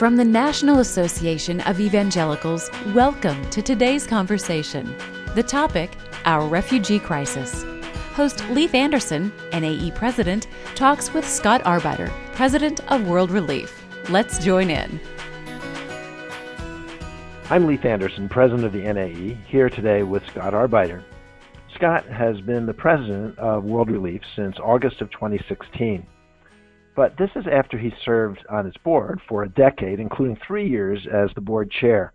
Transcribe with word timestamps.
From 0.00 0.16
the 0.16 0.24
National 0.24 0.78
Association 0.78 1.60
of 1.60 1.78
Evangelicals, 1.78 2.70
welcome 2.94 3.38
to 3.50 3.60
today's 3.60 4.06
conversation. 4.06 4.96
The 5.34 5.42
topic 5.42 5.94
Our 6.24 6.48
Refugee 6.48 6.98
Crisis. 6.98 7.66
Host 8.14 8.42
Leith 8.48 8.74
Anderson, 8.74 9.30
NAE 9.52 9.90
President, 9.94 10.46
talks 10.74 11.12
with 11.12 11.28
Scott 11.28 11.62
Arbeiter, 11.64 12.10
President 12.32 12.80
of 12.90 13.06
World 13.06 13.30
Relief. 13.30 13.84
Let's 14.08 14.42
join 14.42 14.70
in. 14.70 14.98
I'm 17.50 17.66
Leith 17.66 17.84
Anderson, 17.84 18.26
President 18.26 18.64
of 18.64 18.72
the 18.72 18.90
NAE, 18.90 19.36
here 19.48 19.68
today 19.68 20.02
with 20.02 20.26
Scott 20.28 20.54
Arbeiter. 20.54 21.04
Scott 21.74 22.06
has 22.06 22.40
been 22.40 22.64
the 22.64 22.72
President 22.72 23.38
of 23.38 23.64
World 23.64 23.90
Relief 23.90 24.22
since 24.34 24.56
August 24.60 25.02
of 25.02 25.10
2016. 25.10 26.06
But 27.00 27.16
this 27.16 27.30
is 27.34 27.46
after 27.46 27.78
he 27.78 27.94
served 28.04 28.44
on 28.50 28.66
its 28.66 28.76
board 28.76 29.22
for 29.26 29.42
a 29.42 29.48
decade, 29.48 30.00
including 30.00 30.36
three 30.36 30.68
years 30.68 31.06
as 31.10 31.30
the 31.34 31.40
board 31.40 31.70
chair. 31.70 32.12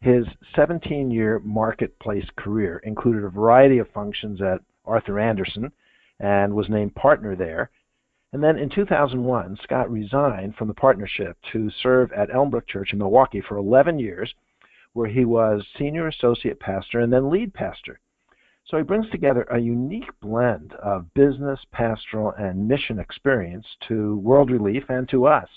His 0.00 0.24
17 0.54 1.10
year 1.10 1.38
marketplace 1.40 2.24
career 2.34 2.78
included 2.78 3.24
a 3.24 3.28
variety 3.28 3.76
of 3.76 3.90
functions 3.90 4.40
at 4.40 4.62
Arthur 4.86 5.18
Andersen 5.18 5.70
and 6.18 6.54
was 6.54 6.70
named 6.70 6.94
partner 6.94 7.36
there. 7.36 7.68
And 8.32 8.42
then 8.42 8.56
in 8.56 8.70
2001, 8.70 9.58
Scott 9.62 9.90
resigned 9.90 10.56
from 10.56 10.68
the 10.68 10.72
partnership 10.72 11.36
to 11.52 11.68
serve 11.82 12.10
at 12.12 12.30
Elmbrook 12.30 12.66
Church 12.66 12.94
in 12.94 12.98
Milwaukee 12.98 13.42
for 13.42 13.58
11 13.58 13.98
years, 13.98 14.34
where 14.94 15.10
he 15.10 15.26
was 15.26 15.62
senior 15.76 16.06
associate 16.08 16.58
pastor 16.58 17.00
and 17.00 17.12
then 17.12 17.28
lead 17.28 17.52
pastor. 17.52 18.00
So 18.66 18.76
he 18.76 18.82
brings 18.82 19.08
together 19.10 19.42
a 19.42 19.58
unique 19.58 20.10
blend 20.20 20.72
of 20.82 21.12
business, 21.14 21.60
pastoral, 21.72 22.32
and 22.36 22.66
mission 22.66 22.98
experience 22.98 23.66
to 23.86 24.16
World 24.18 24.50
Relief 24.50 24.82
and 24.88 25.08
to 25.10 25.26
us. 25.26 25.48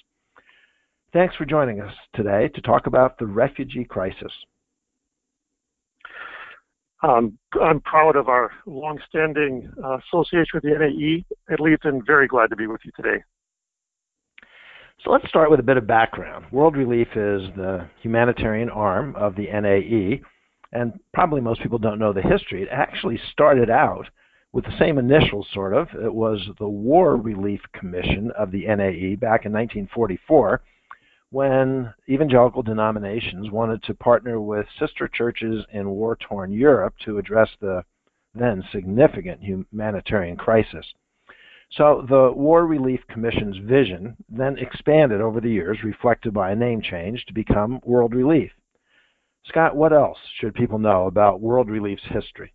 Thanks 1.12 1.36
for 1.36 1.46
joining 1.46 1.82
us 1.82 1.94
today 2.14 2.50
to 2.50 2.62
talk 2.62 2.86
about 2.86 3.18
the 3.18 3.26
refugee 3.26 3.84
crisis. 3.84 4.32
Um, 7.02 7.38
I'm 7.60 7.80
proud 7.82 8.16
of 8.16 8.28
our 8.28 8.52
longstanding 8.68 9.72
uh, 9.84 9.98
association 9.98 10.52
with 10.54 10.64
the 10.64 10.78
NAE, 10.78 11.26
at 11.52 11.60
least, 11.60 11.86
and 11.86 12.06
very 12.06 12.28
glad 12.28 12.52
to 12.52 12.56
be 12.56 12.68
with 12.68 12.82
you 12.84 12.92
today. 12.96 13.24
So 15.04 15.12
let's 15.12 15.28
start 15.30 15.50
with 15.50 15.62
a 15.62 15.64
bit 15.64 15.78
of 15.78 15.88
background. 15.88 16.46
World 16.52 16.76
Relief 16.76 17.08
is 17.16 17.42
the 17.56 17.88
humanitarian 18.02 18.70
arm 18.70 19.16
of 19.16 19.36
the 19.36 19.48
NAE 19.48 20.22
and 20.72 21.00
probably 21.14 21.42
most 21.42 21.62
people 21.62 21.80
don't 21.80 22.00
know 22.00 22.14
the 22.14 22.22
history. 22.22 22.64
It 22.64 22.70
actually 22.72 23.20
started 23.32 23.70
out 23.70 24.08
with 24.52 24.66
the 24.66 24.78
same 24.80 24.98
initials, 24.98 25.48
sort 25.54 25.74
of. 25.74 25.88
It 25.94 26.14
was 26.14 26.48
the 26.60 26.68
War 26.68 27.16
Relief 27.16 27.62
Commission 27.74 28.32
of 28.38 28.52
the 28.52 28.66
NAE 28.66 29.16
back 29.16 29.46
in 29.46 29.54
1944 29.54 30.62
when 31.32 31.94
evangelical 32.10 32.64
denominations 32.64 33.52
wanted 33.52 33.84
to 33.84 33.94
partner 33.94 34.42
with 34.42 34.66
sister 34.80 35.08
churches 35.08 35.64
in 35.72 35.90
war 35.90 36.16
torn 36.16 36.52
Europe 36.52 36.96
to 37.06 37.20
address 37.20 37.50
the 37.62 37.84
then 38.34 38.64
significant 38.72 39.42
humanitarian 39.42 40.38
crisis. 40.38 40.86
So 41.72 42.06
the 42.10 42.32
War 42.36 42.66
Relief 42.66 43.02
Commission's 43.10 43.58
vision 43.58 44.18
then 44.28 44.58
expanded 44.58 45.22
over 45.22 45.40
the 45.40 45.52
years, 45.52 45.84
reflected 45.84 46.34
by 46.34 46.52
a 46.52 46.56
name 46.56 46.82
change 46.82 47.26
to 47.26 47.34
become 47.34 47.80
World 47.84 48.16
Relief. 48.16 48.52
Scott, 49.50 49.76
what 49.76 49.92
else 49.92 50.18
should 50.40 50.54
people 50.54 50.80
know 50.80 51.08
about 51.08 51.42
World 51.42 51.70
Relief's 51.70 52.04
history? 52.10 52.54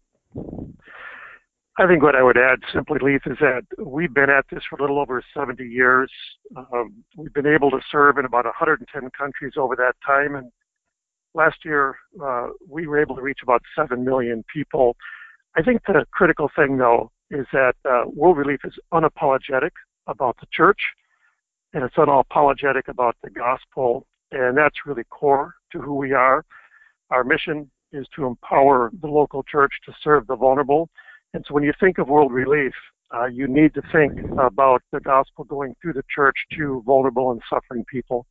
I 1.76 1.88
think 1.88 2.04
what 2.04 2.14
I 2.14 2.22
would 2.22 2.36
add 2.36 2.60
simply, 2.72 3.00
Leith, 3.02 3.22
is 3.26 3.36
that 3.40 3.62
we've 3.84 4.14
been 4.14 4.30
at 4.30 4.44
this 4.50 4.62
for 4.70 4.76
a 4.76 4.80
little 4.80 5.00
over 5.00 5.20
70 5.36 5.64
years. 5.64 6.10
Um, 6.56 7.04
we've 7.16 7.34
been 7.34 7.48
able 7.48 7.70
to 7.72 7.80
serve 7.90 8.16
in 8.16 8.24
about 8.24 8.44
110 8.44 9.10
countries 9.10 9.54
over 9.56 9.74
that 9.74 9.94
time. 10.06 10.36
And 10.36 10.52
last 11.34 11.64
year, 11.64 11.96
uh, 12.22 12.50
we 12.68 12.86
were 12.86 13.00
able 13.00 13.16
to 13.16 13.22
reach 13.22 13.40
about 13.42 13.62
7 13.76 14.04
million 14.04 14.44
people. 14.52 14.96
I 15.56 15.62
think 15.62 15.82
the 15.86 16.06
critical 16.12 16.48
thing, 16.54 16.78
though, 16.78 17.10
is 17.30 17.46
that 17.52 17.74
uh, 17.84 18.04
World 18.06 18.36
Relief 18.36 18.60
is 18.64 18.74
unapologetic 18.92 19.70
about 20.06 20.36
the 20.40 20.46
church 20.52 20.80
and 21.72 21.82
it's 21.82 21.96
unapologetic 21.96 22.86
about 22.86 23.16
the 23.24 23.30
gospel. 23.30 24.06
And 24.30 24.56
that's 24.56 24.86
really 24.86 25.04
core 25.10 25.54
to 25.72 25.80
who 25.80 25.94
we 25.94 26.12
are. 26.12 26.44
Our 27.14 27.22
mission 27.22 27.70
is 27.92 28.08
to 28.16 28.26
empower 28.26 28.90
the 29.00 29.06
local 29.06 29.44
church 29.44 29.72
to 29.86 29.92
serve 30.02 30.26
the 30.26 30.34
vulnerable. 30.34 30.88
And 31.32 31.44
so 31.46 31.54
when 31.54 31.62
you 31.62 31.72
think 31.78 31.98
of 31.98 32.08
world 32.08 32.32
relief, 32.32 32.72
uh, 33.14 33.26
you 33.26 33.46
need 33.46 33.72
to 33.74 33.82
think 33.92 34.18
about 34.36 34.82
the 34.90 34.98
gospel 34.98 35.44
going 35.44 35.76
through 35.80 35.92
the 35.92 36.02
church 36.12 36.34
to 36.56 36.82
vulnerable 36.84 37.30
and 37.30 37.40
suffering 37.48 37.84
people. 37.88 38.26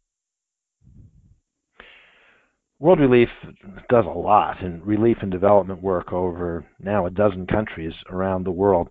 World 2.79 2.99
Relief 2.99 3.29
does 3.87 4.03
a 4.05 4.19
lot 4.19 4.59
in 4.61 4.83
relief 4.83 5.17
and 5.21 5.31
development 5.31 5.81
work 5.81 6.11
over 6.11 6.65
now 6.81 7.05
a 7.05 7.09
dozen 7.09 7.47
countries 7.47 7.93
around 8.09 8.43
the 8.43 8.51
world. 8.51 8.89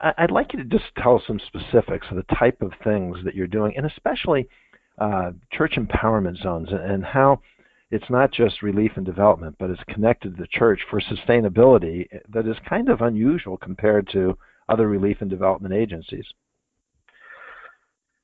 I'd 0.00 0.30
like 0.30 0.54
you 0.54 0.60
to 0.60 0.64
just 0.64 0.86
tell 1.02 1.16
us 1.16 1.22
some 1.26 1.40
specifics 1.48 2.06
of 2.10 2.16
the 2.16 2.34
type 2.34 2.62
of 2.62 2.72
things 2.82 3.18
that 3.24 3.34
you're 3.34 3.46
doing, 3.46 3.76
and 3.76 3.84
especially 3.84 4.48
uh, 4.96 5.32
church 5.52 5.74
empowerment 5.76 6.42
zones 6.42 6.68
and 6.70 7.04
how 7.04 7.42
it's 7.90 8.08
not 8.10 8.32
just 8.32 8.62
relief 8.62 8.92
and 8.96 9.04
development, 9.04 9.56
but 9.58 9.70
it's 9.70 9.82
connected 9.88 10.36
to 10.36 10.42
the 10.42 10.48
church 10.48 10.80
for 10.90 11.00
sustainability 11.00 12.06
that 12.28 12.46
is 12.46 12.56
kind 12.68 12.88
of 12.88 13.02
unusual 13.02 13.56
compared 13.56 14.08
to 14.12 14.36
other 14.68 14.88
relief 14.88 15.18
and 15.20 15.30
development 15.30 15.74
agencies. 15.74 16.24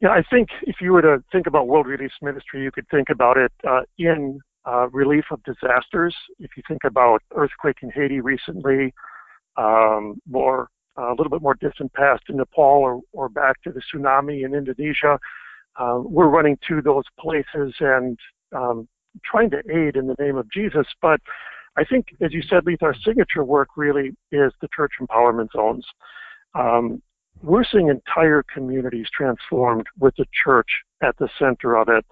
Yeah, 0.00 0.10
I 0.10 0.22
think 0.30 0.48
if 0.62 0.76
you 0.80 0.92
were 0.92 1.02
to 1.02 1.22
think 1.30 1.46
about 1.46 1.68
World 1.68 1.86
Relief 1.86 2.10
Ministry, 2.22 2.62
you 2.62 2.72
could 2.72 2.88
think 2.90 3.10
about 3.10 3.36
it 3.36 3.52
uh, 3.68 3.82
in 3.98 4.40
uh, 4.66 4.88
relief 4.88 5.24
of 5.30 5.42
disasters. 5.44 6.16
If 6.38 6.50
you 6.56 6.62
think 6.66 6.84
about 6.84 7.22
earthquake 7.36 7.76
in 7.82 7.90
Haiti 7.90 8.20
recently, 8.20 8.94
um, 9.58 10.20
more 10.26 10.68
uh, 10.98 11.10
a 11.10 11.14
little 11.14 11.30
bit 11.30 11.42
more 11.42 11.54
distant 11.60 11.92
past 11.92 12.22
in 12.30 12.38
Nepal, 12.38 12.64
or, 12.64 13.00
or 13.12 13.28
back 13.28 13.62
to 13.62 13.72
the 13.72 13.80
tsunami 13.92 14.44
in 14.44 14.54
Indonesia, 14.54 15.18
uh, 15.78 16.00
we're 16.02 16.28
running 16.28 16.58
to 16.68 16.80
those 16.82 17.04
places 17.18 17.74
and 17.80 18.18
um, 18.56 18.88
trying 19.24 19.50
to 19.50 19.58
aid 19.70 19.96
in 19.96 20.06
the 20.06 20.16
name 20.18 20.36
of 20.36 20.50
Jesus. 20.50 20.86
But 21.00 21.20
I 21.76 21.84
think, 21.84 22.06
as 22.20 22.32
you 22.32 22.42
said, 22.42 22.66
Leith, 22.66 22.82
our 22.82 22.94
signature 22.94 23.44
work 23.44 23.68
really 23.76 24.10
is 24.32 24.52
the 24.60 24.68
church 24.74 24.92
empowerment 25.00 25.52
zones. 25.52 25.86
Um, 26.54 27.02
we're 27.42 27.64
seeing 27.64 27.88
entire 27.88 28.42
communities 28.52 29.06
transformed 29.16 29.86
with 29.98 30.14
the 30.16 30.26
church 30.44 30.68
at 31.02 31.16
the 31.18 31.28
center 31.38 31.76
of 31.76 31.88
it. 31.88 32.04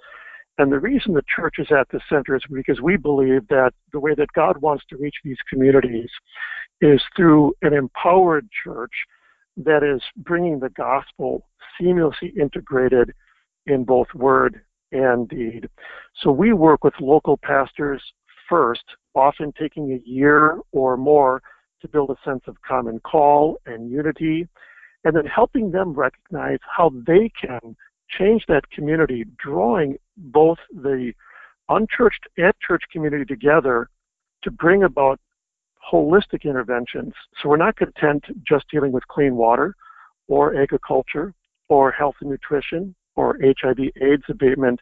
And 0.59 0.73
the 0.73 0.81
reason 0.81 1.13
the 1.13 1.23
church 1.35 1.57
is 1.59 1.69
at 1.71 1.89
the 1.91 2.01
center 2.09 2.35
is 2.35 2.43
because 2.51 2.81
we 2.81 2.97
believe 2.97 3.47
that 3.49 3.73
the 3.93 4.01
way 4.01 4.15
that 4.15 4.33
God 4.35 4.61
wants 4.61 4.85
to 4.91 4.97
reach 4.97 5.15
these 5.23 5.37
communities 5.49 6.11
is 6.81 7.01
through 7.17 7.55
an 7.63 7.75
empowered 7.75 8.49
church 8.65 8.93
that 9.57 9.83
is 9.83 10.03
bringing 10.17 10.59
the 10.59 10.71
gospel 10.71 11.47
seamlessly 11.81 12.37
integrated 12.37 13.13
in 13.67 13.85
both 13.85 14.09
word 14.15 14.63
and 14.93 15.29
deed. 15.29 15.69
So 16.23 16.31
we 16.31 16.53
work 16.53 16.85
with 16.85 16.95
local 17.01 17.37
pastors 17.37 18.03
first, 18.49 18.85
often 19.15 19.53
taking 19.59 19.93
a 19.93 20.09
year 20.09 20.59
or 20.73 20.97
more 20.97 21.43
to 21.83 21.89
build 21.89 22.11
a 22.11 22.29
sense 22.29 22.43
of 22.47 22.57
common 22.63 23.01
call 23.01 23.59
and 23.67 23.91
unity, 23.91 24.49
and 25.05 25.15
then 25.15 25.27
helping 25.27 25.71
them 25.71 25.93
recognize 25.93 26.59
how 26.77 26.91
they 27.07 27.31
can 27.41 27.77
change 28.09 28.45
that 28.49 28.69
community, 28.71 29.25
drawing 29.39 29.97
both 30.17 30.59
the 30.73 31.13
unchurched 31.69 32.27
and 32.37 32.55
church 32.67 32.83
community 32.91 33.25
together 33.25 33.89
to 34.43 34.51
bring 34.51 34.83
about 34.83 35.21
holistic 35.93 36.45
interventions. 36.45 37.13
So 37.41 37.49
we're 37.49 37.57
not 37.57 37.77
content 37.77 38.25
just 38.47 38.65
dealing 38.71 38.93
with 38.93 39.07
clean 39.09 39.37
water 39.37 39.75
or 40.27 40.61
agriculture 40.61 41.35
or 41.69 41.91
health 41.91 42.17
and 42.21 42.31
nutrition 42.31 42.95
or 43.19 43.37
HIV 43.43 43.79
AIDS 44.01 44.23
abatement. 44.29 44.81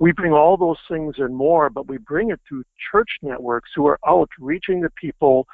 We 0.00 0.10
bring 0.10 0.32
all 0.32 0.56
those 0.56 0.76
things 0.90 1.14
and 1.18 1.34
more, 1.34 1.70
but 1.70 1.86
we 1.86 1.98
bring 1.98 2.30
it 2.30 2.40
to 2.48 2.64
church 2.90 3.08
networks 3.22 3.70
who 3.74 3.86
are 3.86 4.00
out 4.06 4.28
reaching 4.40 4.80
the 4.80 4.90
people 5.00 5.46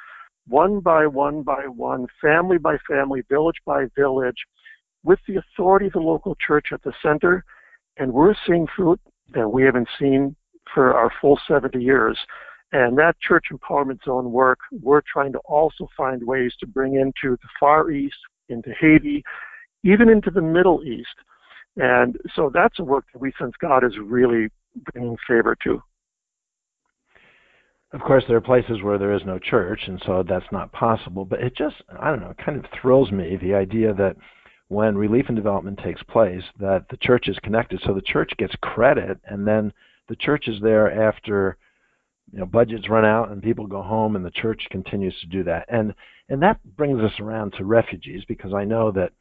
one 0.47 0.79
by 0.79 1.05
one 1.05 1.43
by 1.43 1.67
one, 1.67 2.07
family 2.19 2.57
by 2.57 2.77
family, 2.89 3.21
village 3.29 3.57
by 3.65 3.85
village, 3.95 4.35
with 5.03 5.19
the 5.27 5.35
authority 5.35 5.85
of 5.85 5.93
the 5.93 5.99
local 5.99 6.35
church 6.45 6.67
at 6.73 6.81
the 6.81 6.91
center. 7.01 7.45
And 7.97 8.11
we're 8.11 8.35
seeing 8.47 8.67
fruit 8.75 8.99
that 9.33 9.47
we 9.47 9.63
haven't 9.63 9.87
seen 9.99 10.35
for 10.73 10.95
our 10.95 11.11
full 11.21 11.39
70 11.47 11.81
years. 11.81 12.17
And 12.71 12.97
that 12.97 13.19
church 13.21 13.45
empowerment 13.53 14.03
zone 14.03 14.31
work, 14.31 14.57
we're 14.71 15.01
trying 15.01 15.33
to 15.33 15.39
also 15.45 15.87
find 15.95 16.25
ways 16.25 16.53
to 16.59 16.65
bring 16.65 16.95
into 16.95 17.37
the 17.37 17.49
Far 17.59 17.91
East, 17.91 18.17
into 18.49 18.71
Haiti, 18.79 19.23
even 19.83 20.09
into 20.09 20.31
the 20.31 20.41
Middle 20.41 20.83
East 20.83 21.15
and 21.77 22.17
so 22.35 22.51
that's 22.53 22.79
a 22.79 22.83
work 22.83 23.05
that 23.13 23.19
we 23.19 23.31
sense 23.39 23.53
God 23.59 23.83
is 23.83 23.93
really 24.01 24.49
bringing 24.91 25.17
favor 25.27 25.55
to. 25.63 25.81
Of 27.91 28.01
course, 28.01 28.23
there 28.27 28.37
are 28.37 28.41
places 28.41 28.81
where 28.81 28.97
there 28.97 29.13
is 29.13 29.21
no 29.23 29.37
church, 29.37 29.81
and 29.87 30.01
so 30.05 30.23
that's 30.27 30.51
not 30.51 30.71
possible. 30.71 31.25
But 31.25 31.41
it 31.41 31.55
just, 31.55 31.75
I 31.99 32.09
don't 32.09 32.21
know, 32.21 32.31
it 32.31 32.43
kind 32.43 32.57
of 32.57 32.65
thrills 32.81 33.11
me 33.11 33.37
the 33.37 33.53
idea 33.53 33.93
that 33.93 34.15
when 34.69 34.97
relief 34.97 35.25
and 35.27 35.35
development 35.35 35.79
takes 35.83 36.01
place, 36.03 36.41
that 36.59 36.85
the 36.89 36.97
church 36.97 37.27
is 37.27 37.37
connected. 37.43 37.81
So 37.85 37.93
the 37.93 38.01
church 38.01 38.31
gets 38.37 38.55
credit, 38.61 39.19
and 39.25 39.47
then 39.47 39.71
the 40.07 40.13
the 40.13 40.17
church 40.17 40.47
is 40.47 40.61
there 40.61 41.09
after 41.09 41.57
you 42.31 42.39
know 42.39 42.45
budgets 42.45 42.87
run 42.89 43.03
out 43.05 43.31
and 43.31 43.41
people 43.41 43.67
go 43.67 43.81
home 43.81 44.15
and 44.15 44.23
the 44.23 44.31
church 44.31 44.67
continues 44.69 45.15
to 45.19 45.27
do 45.27 45.43
that 45.43 45.65
and 45.69 45.93
and 46.29 46.41
that 46.41 46.59
brings 46.75 47.01
us 47.01 47.19
around 47.19 47.51
to 47.53 47.65
refugees 47.65 48.23
because 48.27 48.53
I 48.53 48.63
know 48.63 48.91
that 48.91 49.11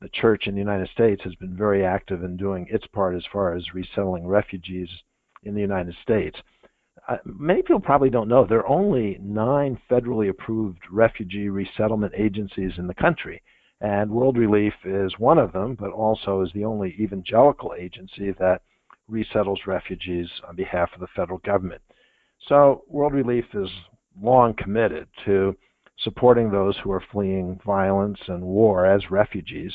the 0.00 0.08
church 0.10 0.46
in 0.46 0.54
the 0.54 0.60
United 0.60 0.88
States 0.90 1.22
has 1.24 1.34
been 1.36 1.56
very 1.56 1.84
active 1.84 2.22
in 2.22 2.36
doing 2.36 2.66
its 2.70 2.86
part 2.88 3.14
as 3.14 3.24
far 3.32 3.54
as 3.54 3.74
resettling 3.74 4.26
refugees 4.26 4.88
in 5.42 5.54
the 5.54 5.60
United 5.60 5.94
States. 6.02 6.38
Uh, 7.08 7.16
many 7.24 7.62
people 7.62 7.80
probably 7.80 8.10
don't 8.10 8.28
know 8.28 8.44
there 8.44 8.58
are 8.58 8.68
only 8.68 9.18
nine 9.20 9.78
federally 9.88 10.28
approved 10.28 10.80
refugee 10.90 11.48
resettlement 11.48 12.12
agencies 12.16 12.72
in 12.78 12.86
the 12.86 12.94
country, 12.94 13.42
and 13.80 14.10
World 14.10 14.36
Relief 14.36 14.74
is 14.84 15.12
one 15.18 15.38
of 15.38 15.52
them, 15.52 15.76
but 15.78 15.92
also 15.92 16.42
is 16.42 16.50
the 16.52 16.64
only 16.64 16.96
evangelical 16.98 17.74
agency 17.78 18.32
that 18.38 18.62
resettles 19.08 19.60
refugees 19.66 20.28
on 20.48 20.56
behalf 20.56 20.90
of 20.94 21.00
the 21.00 21.06
federal 21.14 21.38
government. 21.38 21.80
So 22.48 22.82
World 22.88 23.14
Relief 23.14 23.44
is 23.54 23.68
long 24.20 24.54
committed 24.54 25.08
to 25.24 25.56
supporting 25.98 26.50
those 26.50 26.76
who 26.78 26.92
are 26.92 27.02
fleeing 27.12 27.58
violence 27.64 28.18
and 28.28 28.42
war 28.42 28.86
as 28.86 29.10
refugees. 29.10 29.72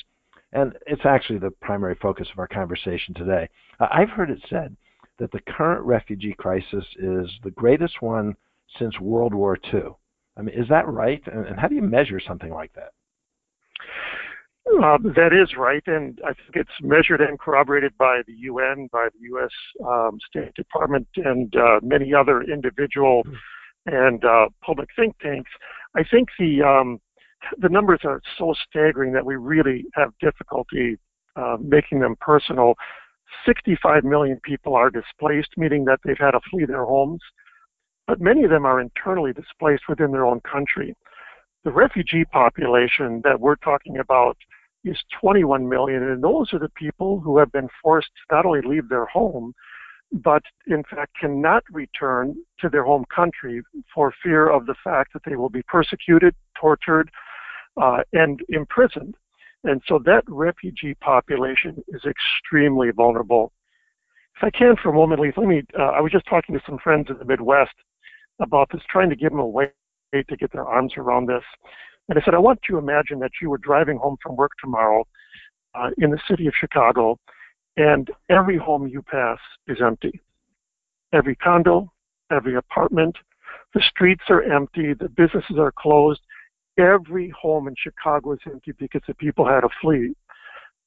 And 0.53 0.77
it's 0.85 1.05
actually 1.05 1.39
the 1.39 1.51
primary 1.51 1.95
focus 2.01 2.27
of 2.31 2.39
our 2.39 2.47
conversation 2.47 3.13
today. 3.13 3.49
I've 3.79 4.09
heard 4.09 4.29
it 4.29 4.41
said 4.49 4.75
that 5.17 5.31
the 5.31 5.39
current 5.47 5.85
refugee 5.85 6.35
crisis 6.37 6.85
is 6.97 7.29
the 7.43 7.51
greatest 7.55 8.01
one 8.01 8.35
since 8.77 8.99
World 8.99 9.33
War 9.33 9.57
II. 9.73 9.95
I 10.37 10.41
mean, 10.41 10.57
is 10.57 10.67
that 10.69 10.87
right? 10.87 11.21
And 11.27 11.59
how 11.59 11.67
do 11.67 11.75
you 11.75 11.81
measure 11.81 12.19
something 12.19 12.51
like 12.51 12.73
that? 12.73 12.91
Uh, 14.67 14.97
that 15.15 15.33
is 15.33 15.57
right, 15.57 15.83
and 15.87 16.19
I 16.23 16.33
think 16.33 16.55
it's 16.55 16.69
measured 16.81 17.19
and 17.19 17.39
corroborated 17.39 17.97
by 17.97 18.21
the 18.27 18.33
UN, 18.33 18.87
by 18.91 19.09
the 19.13 19.19
U.S. 19.29 19.49
Um, 19.85 20.19
State 20.29 20.53
Department, 20.53 21.07
and 21.17 21.53
uh, 21.55 21.79
many 21.81 22.13
other 22.13 22.43
individual 22.43 23.23
and 23.87 24.23
uh, 24.23 24.47
public 24.63 24.89
think 24.95 25.17
tanks. 25.19 25.49
I 25.95 26.03
think 26.03 26.29
the 26.39 26.61
um, 26.61 26.99
the 27.57 27.69
numbers 27.69 28.01
are 28.03 28.21
so 28.37 28.53
staggering 28.67 29.13
that 29.13 29.25
we 29.25 29.35
really 29.35 29.85
have 29.93 30.11
difficulty 30.19 30.97
uh, 31.35 31.57
making 31.59 31.99
them 31.99 32.15
personal. 32.19 32.75
65 33.45 34.03
million 34.03 34.39
people 34.43 34.75
are 34.75 34.89
displaced, 34.89 35.51
meaning 35.57 35.85
that 35.85 35.99
they've 36.03 36.17
had 36.17 36.31
to 36.31 36.39
flee 36.49 36.65
their 36.65 36.85
homes, 36.85 37.21
but 38.07 38.19
many 38.19 38.43
of 38.43 38.49
them 38.49 38.65
are 38.65 38.81
internally 38.81 39.31
displaced 39.33 39.83
within 39.87 40.11
their 40.11 40.25
own 40.25 40.41
country. 40.41 40.95
The 41.63 41.71
refugee 41.71 42.25
population 42.25 43.21
that 43.23 43.39
we're 43.39 43.55
talking 43.55 43.97
about 43.97 44.37
is 44.83 44.97
21 45.21 45.69
million, 45.69 46.03
and 46.03 46.23
those 46.23 46.53
are 46.53 46.59
the 46.59 46.69
people 46.69 47.19
who 47.19 47.37
have 47.37 47.51
been 47.51 47.69
forced 47.81 48.07
to 48.07 48.35
not 48.35 48.45
only 48.45 48.61
leave 48.61 48.89
their 48.89 49.05
home, 49.05 49.53
but 50.11 50.43
in 50.67 50.83
fact 50.83 51.15
cannot 51.19 51.63
return 51.71 52.35
to 52.59 52.69
their 52.69 52.83
home 52.83 53.05
country 53.13 53.61
for 53.93 54.13
fear 54.21 54.49
of 54.49 54.65
the 54.65 54.75
fact 54.83 55.13
that 55.13 55.21
they 55.25 55.35
will 55.35 55.49
be 55.49 55.63
persecuted, 55.63 56.35
tortured, 56.59 57.09
uh, 57.81 57.99
and 58.13 58.41
imprisoned. 58.49 59.15
And 59.63 59.81
so 59.87 59.99
that 60.05 60.23
refugee 60.27 60.95
population 60.95 61.83
is 61.89 62.01
extremely 62.05 62.91
vulnerable. 62.91 63.53
If 64.37 64.43
I 64.43 64.49
can 64.49 64.75
for 64.81 64.89
a 64.89 64.93
moment, 64.93 65.21
Leith, 65.21 65.35
let 65.37 65.47
me, 65.47 65.63
uh, 65.77 65.83
I 65.83 66.01
was 66.01 66.11
just 66.11 66.25
talking 66.25 66.55
to 66.55 66.61
some 66.65 66.79
friends 66.79 67.07
in 67.09 67.17
the 67.17 67.25
Midwest 67.25 67.75
about 68.39 68.69
this, 68.71 68.81
trying 68.89 69.09
to 69.11 69.15
give 69.15 69.31
them 69.31 69.39
a 69.39 69.47
way 69.47 69.69
to 70.13 70.37
get 70.37 70.51
their 70.51 70.65
arms 70.65 70.93
around 70.97 71.27
this. 71.27 71.43
And 72.09 72.17
I 72.17 72.25
said, 72.25 72.33
I 72.33 72.39
want 72.39 72.59
you 72.67 72.75
to 72.75 72.79
imagine 72.79 73.19
that 73.19 73.31
you 73.41 73.49
were 73.49 73.59
driving 73.59 73.97
home 73.97 74.17
from 74.21 74.35
work 74.35 74.51
tomorrow 74.59 75.05
uh, 75.75 75.91
in 75.99 76.09
the 76.09 76.19
city 76.27 76.47
of 76.47 76.53
Chicago, 76.59 77.17
and 77.77 78.09
every 78.29 78.57
home 78.57 78.87
you 78.87 79.01
pass 79.01 79.39
is 79.67 79.77
empty. 79.81 80.19
Every 81.13 81.35
condo, 81.35 81.91
every 82.31 82.55
apartment, 82.55 83.17
the 83.73 83.81
streets 83.81 84.23
are 84.29 84.43
empty, 84.43 84.93
the 84.93 85.09
businesses 85.09 85.57
are 85.57 85.71
closed. 85.71 86.21
Every 86.77 87.29
home 87.29 87.67
in 87.67 87.75
Chicago 87.77 88.33
is 88.33 88.39
empty 88.45 88.73
because 88.77 89.01
the 89.07 89.13
people 89.13 89.45
had 89.45 89.61
to 89.61 89.69
flee. 89.81 90.13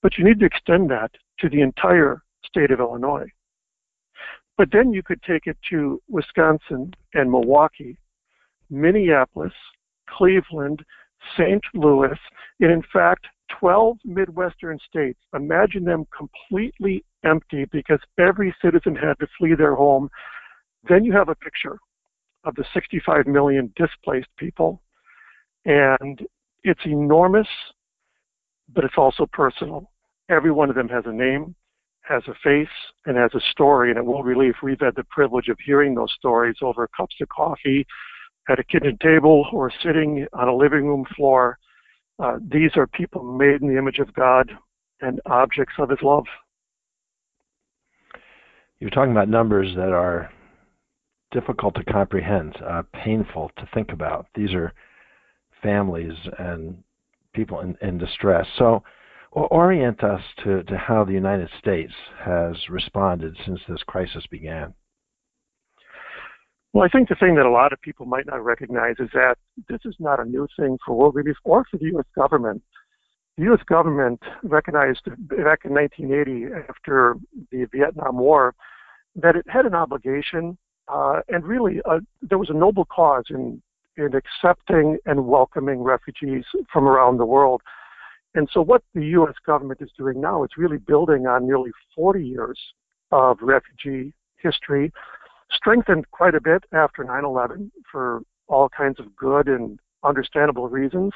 But 0.02 0.18
you 0.18 0.24
need 0.24 0.40
to 0.40 0.46
extend 0.46 0.90
that 0.90 1.10
to 1.40 1.48
the 1.48 1.62
entire 1.62 2.22
state 2.44 2.70
of 2.70 2.80
Illinois. 2.80 3.28
But 4.56 4.70
then 4.70 4.92
you 4.92 5.02
could 5.02 5.22
take 5.22 5.46
it 5.46 5.56
to 5.70 6.00
Wisconsin 6.08 6.94
and 7.14 7.30
Milwaukee, 7.30 7.98
Minneapolis, 8.70 9.52
Cleveland, 10.08 10.84
St. 11.36 11.62
Louis, 11.74 12.18
and 12.60 12.70
in 12.70 12.82
fact, 12.92 13.26
12 13.58 13.98
Midwestern 14.04 14.78
states. 14.88 15.18
Imagine 15.34 15.84
them 15.84 16.06
completely 16.16 17.04
empty 17.24 17.66
because 17.72 18.00
every 18.18 18.54
citizen 18.62 18.94
had 18.94 19.18
to 19.20 19.26
flee 19.38 19.54
their 19.54 19.74
home. 19.74 20.08
Then 20.88 21.04
you 21.04 21.12
have 21.12 21.28
a 21.28 21.34
picture 21.34 21.78
of 22.44 22.54
the 22.54 22.64
65 22.74 23.26
million 23.26 23.72
displaced 23.76 24.28
people. 24.38 24.82
And 25.64 26.20
it's 26.62 26.84
enormous, 26.84 27.48
but 28.74 28.84
it's 28.84 28.98
also 28.98 29.26
personal. 29.32 29.90
Every 30.28 30.50
one 30.50 30.70
of 30.70 30.76
them 30.76 30.88
has 30.88 31.04
a 31.06 31.12
name, 31.12 31.54
has 32.02 32.22
a 32.28 32.34
face, 32.42 32.68
and 33.06 33.16
has 33.16 33.30
a 33.34 33.40
story. 33.50 33.90
And 33.90 33.98
at 33.98 34.04
World 34.04 34.26
Relief, 34.26 34.56
we've 34.62 34.80
had 34.80 34.94
the 34.96 35.04
privilege 35.04 35.48
of 35.48 35.58
hearing 35.64 35.94
those 35.94 36.12
stories 36.18 36.56
over 36.62 36.88
cups 36.96 37.16
of 37.20 37.28
coffee 37.28 37.86
at 38.48 38.58
a 38.58 38.64
kitchen 38.64 38.98
table 39.02 39.46
or 39.52 39.72
sitting 39.82 40.26
on 40.32 40.48
a 40.48 40.54
living 40.54 40.86
room 40.86 41.06
floor. 41.16 41.58
Uh, 42.22 42.38
these 42.50 42.70
are 42.76 42.86
people 42.86 43.22
made 43.22 43.60
in 43.60 43.68
the 43.68 43.78
image 43.78 43.98
of 43.98 44.12
God 44.14 44.50
and 45.00 45.20
objects 45.26 45.74
of 45.78 45.90
His 45.90 45.98
love. 46.02 46.24
You're 48.78 48.90
talking 48.90 49.12
about 49.12 49.28
numbers 49.28 49.74
that 49.76 49.92
are 49.92 50.30
difficult 51.30 51.74
to 51.74 51.84
comprehend, 51.84 52.56
uh, 52.62 52.82
painful 52.92 53.50
to 53.56 53.68
think 53.74 53.90
about. 53.92 54.26
These 54.34 54.54
are 54.54 54.72
families 55.62 56.14
and 56.38 56.82
people 57.34 57.60
in, 57.60 57.76
in 57.82 57.98
distress. 57.98 58.46
So, 58.58 58.82
orient 59.32 60.04
us 60.04 60.20
to, 60.44 60.62
to 60.62 60.76
how 60.76 61.04
the 61.04 61.12
United 61.12 61.48
States 61.58 61.92
has 62.24 62.54
responded 62.68 63.36
since 63.44 63.58
this 63.68 63.82
crisis 63.84 64.24
began. 64.30 64.72
Well, 66.74 66.82
I 66.82 66.88
think 66.88 67.08
the 67.08 67.14
thing 67.14 67.36
that 67.36 67.46
a 67.46 67.50
lot 67.50 67.72
of 67.72 67.80
people 67.80 68.04
might 68.04 68.26
not 68.26 68.44
recognize 68.44 68.96
is 68.98 69.08
that 69.14 69.36
this 69.68 69.78
is 69.84 69.94
not 70.00 70.18
a 70.18 70.24
new 70.24 70.48
thing 70.58 70.76
for 70.84 70.96
World 70.96 71.14
Relief 71.14 71.36
or 71.44 71.64
for 71.70 71.76
the 71.76 71.84
U.S. 71.92 72.04
government. 72.16 72.62
The 73.38 73.44
U.S. 73.44 73.60
government 73.64 74.20
recognized 74.42 75.04
back 75.04 75.60
in 75.64 75.72
1980, 75.72 76.46
after 76.68 77.14
the 77.52 77.66
Vietnam 77.72 78.18
War, 78.18 78.56
that 79.14 79.36
it 79.36 79.46
had 79.48 79.66
an 79.66 79.74
obligation, 79.76 80.58
uh, 80.88 81.20
and 81.28 81.44
really 81.44 81.80
uh, 81.88 82.00
there 82.22 82.38
was 82.38 82.50
a 82.50 82.54
noble 82.54 82.84
cause 82.84 83.26
in 83.30 83.62
in 83.96 84.10
accepting 84.12 84.98
and 85.06 85.28
welcoming 85.28 85.80
refugees 85.80 86.44
from 86.72 86.88
around 86.88 87.18
the 87.18 87.24
world. 87.24 87.62
And 88.34 88.48
so, 88.52 88.60
what 88.60 88.82
the 88.96 89.06
U.S. 89.18 89.34
government 89.46 89.80
is 89.80 89.90
doing 89.96 90.20
now 90.20 90.42
is 90.42 90.50
really 90.56 90.78
building 90.78 91.28
on 91.28 91.46
nearly 91.46 91.70
40 91.94 92.26
years 92.26 92.58
of 93.12 93.38
refugee 93.40 94.12
history 94.42 94.92
strengthened 95.52 96.10
quite 96.10 96.34
a 96.34 96.40
bit 96.40 96.64
after 96.72 97.04
9/11 97.04 97.70
for 97.90 98.22
all 98.48 98.68
kinds 98.68 99.00
of 99.00 99.14
good 99.16 99.48
and 99.48 99.78
understandable 100.02 100.68
reasons. 100.68 101.12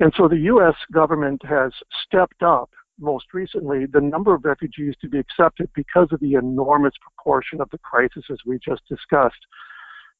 And 0.00 0.12
so 0.16 0.28
the 0.28 0.38
U.S. 0.52 0.74
government 0.92 1.44
has 1.44 1.72
stepped 2.04 2.42
up 2.42 2.70
most 3.00 3.26
recently 3.32 3.86
the 3.86 4.00
number 4.00 4.34
of 4.34 4.44
refugees 4.44 4.94
to 5.00 5.08
be 5.08 5.18
accepted 5.18 5.70
because 5.74 6.08
of 6.12 6.20
the 6.20 6.34
enormous 6.34 6.94
proportion 7.00 7.60
of 7.60 7.70
the 7.70 7.78
crisis 7.78 8.24
as 8.30 8.38
we 8.44 8.58
just 8.58 8.82
discussed. 8.88 9.46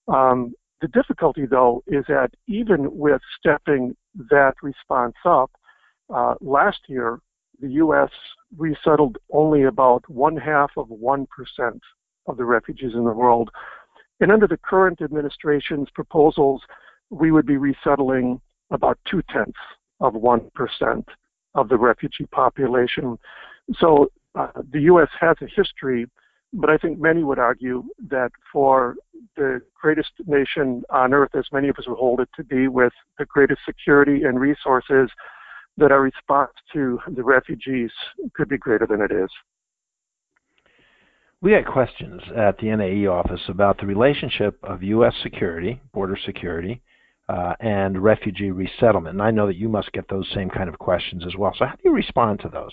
Um, 0.06 0.52
the 0.80 0.88
difficulty, 0.88 1.44
though, 1.44 1.82
is 1.87 2.04
that 2.08 2.30
even 2.47 2.97
with 2.97 3.20
stepping 3.38 3.97
that 4.30 4.54
response 4.62 5.16
up, 5.25 5.50
uh, 6.12 6.35
last 6.40 6.78
year 6.88 7.20
the 7.61 7.70
U.S. 7.73 8.11
resettled 8.56 9.18
only 9.32 9.64
about 9.64 10.08
one 10.08 10.37
half 10.37 10.70
of 10.76 10.88
1% 10.88 11.26
of 12.28 12.37
the 12.37 12.44
refugees 12.44 12.92
in 12.94 13.04
the 13.04 13.12
world. 13.12 13.50
And 14.20 14.30
under 14.30 14.47
the 14.47 14.56
current 14.56 15.00
administration's 15.00 15.88
proposals, 15.90 16.62
we 17.11 17.30
would 17.30 17.47
be 17.47 17.56
resettling 17.56 18.40
about 18.70 18.99
two 19.11 19.23
tenths 19.30 19.58
of 20.00 20.14
1% 20.14 21.04
of 21.54 21.68
the 21.68 21.76
refugee 21.76 22.26
population. 22.30 23.18
So 23.78 24.11
uh, 24.35 24.49
the 24.70 24.80
U.S. 24.82 25.08
has 25.18 25.37
a 25.40 25.47
history, 25.47 26.06
but 26.52 26.70
I 26.70 26.76
think 26.76 26.99
many 26.99 27.23
would 27.23 27.38
argue 27.38 27.85
that 28.08 28.30
for 28.52 28.97
the 29.37 29.61
greatest 29.80 30.12
nation 30.26 30.82
on 30.90 31.14
earth, 31.14 31.30
as 31.35 31.47
many 31.52 31.68
of 31.68 31.76
us 31.78 31.87
would 31.87 31.99
hold 31.99 32.20
it 32.20 32.28
to 32.37 32.44
be, 32.44 32.68
with 32.68 32.92
the 33.18 33.25
greatest 33.25 33.61
security 33.66 34.23
and 34.25 34.40
resources, 34.40 35.11
that 35.76 35.92
our 35.92 36.02
response 36.02 36.52
to 36.73 36.99
the 37.08 37.23
refugees 37.23 37.90
could 38.35 38.49
be 38.49 38.58
greater 38.58 38.87
than 38.87 39.00
it 39.00 39.12
is. 39.12 39.30
We 41.40 41.52
had 41.52 41.66
questions 41.66 42.21
at 42.37 42.59
the 42.59 42.75
NAE 42.75 43.07
office 43.07 43.42
about 43.49 43.78
the 43.78 43.87
relationship 43.87 44.59
of 44.64 44.83
U.S. 44.83 45.14
security, 45.23 45.80
border 45.95 46.18
security, 46.26 46.83
uh, 47.28 47.54
and 47.61 48.02
refugee 48.02 48.50
resettlement. 48.50 49.14
And 49.14 49.23
I 49.23 49.30
know 49.30 49.47
that 49.47 49.57
you 49.57 49.68
must 49.68 49.92
get 49.92 50.09
those 50.09 50.28
same 50.35 50.50
kind 50.50 50.68
of 50.68 50.78
questions 50.80 51.25
as 51.25 51.37
well. 51.37 51.54
So, 51.57 51.66
how 51.66 51.76
do 51.76 51.83
you 51.85 51.92
respond 51.92 52.40
to 52.40 52.49
those? 52.49 52.73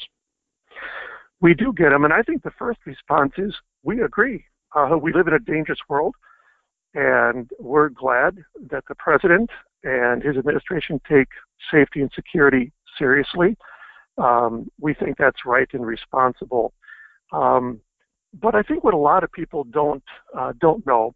We 1.42 1.54
do 1.54 1.74
get 1.74 1.90
them, 1.90 2.06
and 2.06 2.14
I 2.14 2.24
think 2.24 2.42
the 2.42 2.52
first 2.58 2.80
response 2.88 3.34
is 3.38 3.54
we 3.84 4.02
agree. 4.02 4.44
Uh, 4.76 4.98
we 5.00 5.14
live 5.14 5.28
in 5.28 5.34
a 5.34 5.40
dangerous 5.40 5.80
world, 5.88 6.16
and 6.96 7.48
we're 7.60 7.90
glad 7.90 8.38
that 8.72 8.84
the 8.88 8.96
president 8.96 9.52
and 9.84 10.24
his 10.24 10.38
administration 10.38 11.00
take 11.08 11.28
safety 11.72 12.02
and 12.02 12.10
security 12.16 12.72
seriously. 12.98 13.56
Um, 14.18 14.72
we 14.80 14.96
think 14.96 15.18
that's 15.18 15.46
right 15.46 15.68
and 15.74 15.86
responsible. 15.86 16.74
Um, 17.32 17.82
but 18.42 18.56
I 18.56 18.62
think 18.62 18.84
what 18.84 18.94
a 18.94 18.98
lot 18.98 19.24
of 19.24 19.32
people 19.32 19.64
don't 19.64 20.04
uh, 20.38 20.54
don't 20.60 20.86
know 20.86 21.14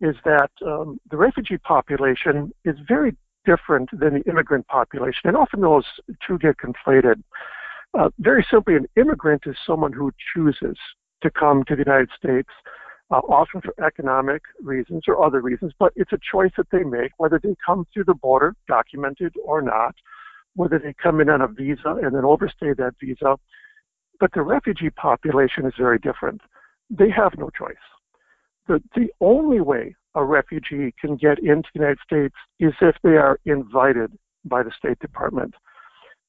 is 0.00 0.16
that 0.24 0.50
um, 0.66 0.98
the 1.10 1.16
refugee 1.16 1.58
population 1.58 2.52
is 2.64 2.76
very 2.88 3.16
different 3.44 3.90
than 3.92 4.14
the 4.14 4.30
immigrant 4.30 4.66
population, 4.66 5.22
and 5.24 5.36
often 5.36 5.60
those 5.60 5.84
two 6.26 6.38
get 6.38 6.56
conflated. 6.56 7.22
Uh, 7.98 8.08
very 8.18 8.44
simply, 8.50 8.74
an 8.74 8.86
immigrant 8.96 9.42
is 9.46 9.56
someone 9.66 9.92
who 9.92 10.10
chooses 10.34 10.76
to 11.22 11.30
come 11.30 11.62
to 11.64 11.76
the 11.76 11.84
United 11.86 12.08
States, 12.16 12.48
uh, 13.10 13.18
often 13.28 13.60
for 13.60 13.74
economic 13.84 14.42
reasons 14.62 15.02
or 15.06 15.22
other 15.24 15.40
reasons, 15.40 15.72
but 15.78 15.92
it's 15.94 16.12
a 16.12 16.18
choice 16.30 16.50
that 16.56 16.66
they 16.72 16.82
make, 16.82 17.12
whether 17.18 17.38
they 17.38 17.54
come 17.64 17.86
through 17.92 18.04
the 18.04 18.14
border, 18.14 18.54
documented 18.66 19.34
or 19.44 19.60
not, 19.60 19.94
whether 20.54 20.78
they 20.78 20.94
come 20.94 21.20
in 21.20 21.28
on 21.28 21.42
a 21.42 21.48
visa 21.48 21.96
and 22.02 22.14
then 22.14 22.24
overstay 22.24 22.72
that 22.72 22.94
visa. 23.00 23.36
But 24.18 24.32
the 24.32 24.42
refugee 24.42 24.90
population 24.90 25.66
is 25.66 25.74
very 25.76 25.98
different. 25.98 26.40
They 26.92 27.10
have 27.10 27.32
no 27.38 27.48
choice. 27.50 27.74
The, 28.68 28.82
the 28.94 29.08
only 29.20 29.60
way 29.60 29.96
a 30.14 30.22
refugee 30.22 30.94
can 31.00 31.16
get 31.16 31.38
into 31.38 31.68
the 31.74 31.80
United 31.80 31.98
States 32.04 32.34
is 32.60 32.74
if 32.80 32.96
they 33.02 33.16
are 33.16 33.40
invited 33.46 34.12
by 34.44 34.62
the 34.62 34.70
State 34.78 34.98
Department. 34.98 35.54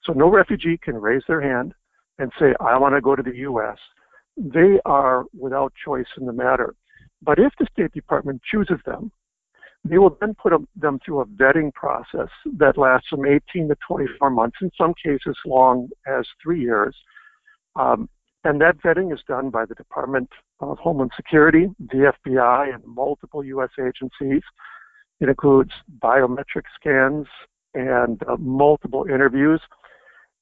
So 0.03 0.13
no 0.13 0.29
refugee 0.29 0.77
can 0.81 0.95
raise 0.95 1.23
their 1.27 1.41
hand 1.41 1.73
and 2.17 2.31
say, 2.39 2.53
I 2.61 2.77
want 2.77 2.95
to 2.95 3.01
go 3.01 3.15
to 3.15 3.23
the 3.23 3.35
U.S. 3.37 3.77
They 4.37 4.79
are 4.85 5.25
without 5.37 5.73
choice 5.83 6.07
in 6.17 6.25
the 6.25 6.33
matter. 6.33 6.75
But 7.21 7.39
if 7.39 7.51
the 7.59 7.67
State 7.71 7.91
Department 7.91 8.41
chooses 8.49 8.79
them, 8.85 9.11
they 9.85 9.97
will 9.97 10.17
then 10.21 10.33
put 10.35 10.53
them 10.77 10.99
through 11.03 11.21
a 11.21 11.25
vetting 11.25 11.73
process 11.73 12.29
that 12.57 12.77
lasts 12.77 13.09
from 13.09 13.25
18 13.25 13.67
to 13.67 13.75
24 13.85 14.29
months, 14.29 14.57
in 14.61 14.71
some 14.77 14.93
cases 15.03 15.35
long 15.45 15.89
as 16.07 16.25
three 16.41 16.61
years. 16.61 16.95
Um, 17.75 18.07
and 18.43 18.59
that 18.61 18.81
vetting 18.81 19.13
is 19.13 19.19
done 19.27 19.49
by 19.49 19.65
the 19.65 19.75
Department 19.75 20.29
of 20.59 20.77
Homeland 20.77 21.11
Security, 21.15 21.67
the 21.79 22.13
FBI, 22.25 22.73
and 22.73 22.83
multiple 22.85 23.43
U.S. 23.43 23.69
agencies. 23.79 24.41
It 25.19 25.29
includes 25.29 25.71
biometric 25.99 26.63
scans 26.75 27.27
and 27.73 28.21
uh, 28.27 28.35
multiple 28.37 29.05
interviews. 29.05 29.61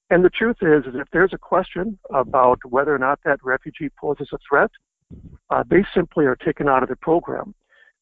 And 0.10 0.25
the 0.25 0.29
truth 0.29 0.58
is, 0.62 0.86
is 0.86 1.00
if 1.00 1.08
there's 1.13 1.34
a 1.34 1.38
question 1.38 1.98
about 2.13 2.60
whether 2.67 2.93
or 2.93 2.98
not 2.98 3.20
that 3.24 3.39
refugee 3.43 3.89
poses 4.00 4.29
a 4.34 4.38
threat, 4.50 4.72
uh, 5.50 5.63
they 5.70 5.86
simply 5.93 6.25
are 6.25 6.36
taken 6.36 6.67
out 6.67 6.84
of 6.84 6.89
the 6.89 6.96
program. 6.96 7.53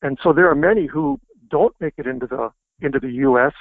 And 0.01 0.17
so 0.23 0.31
there 0.31 0.49
are 0.49 0.55
many 0.55 0.87
who 0.87 1.19
don't 1.49 1.75
make 1.79 1.95
it 1.97 2.07
into 2.07 2.25
the 2.25 2.51
into 2.81 2.99
the 2.99 3.11
U.S. 3.11 3.51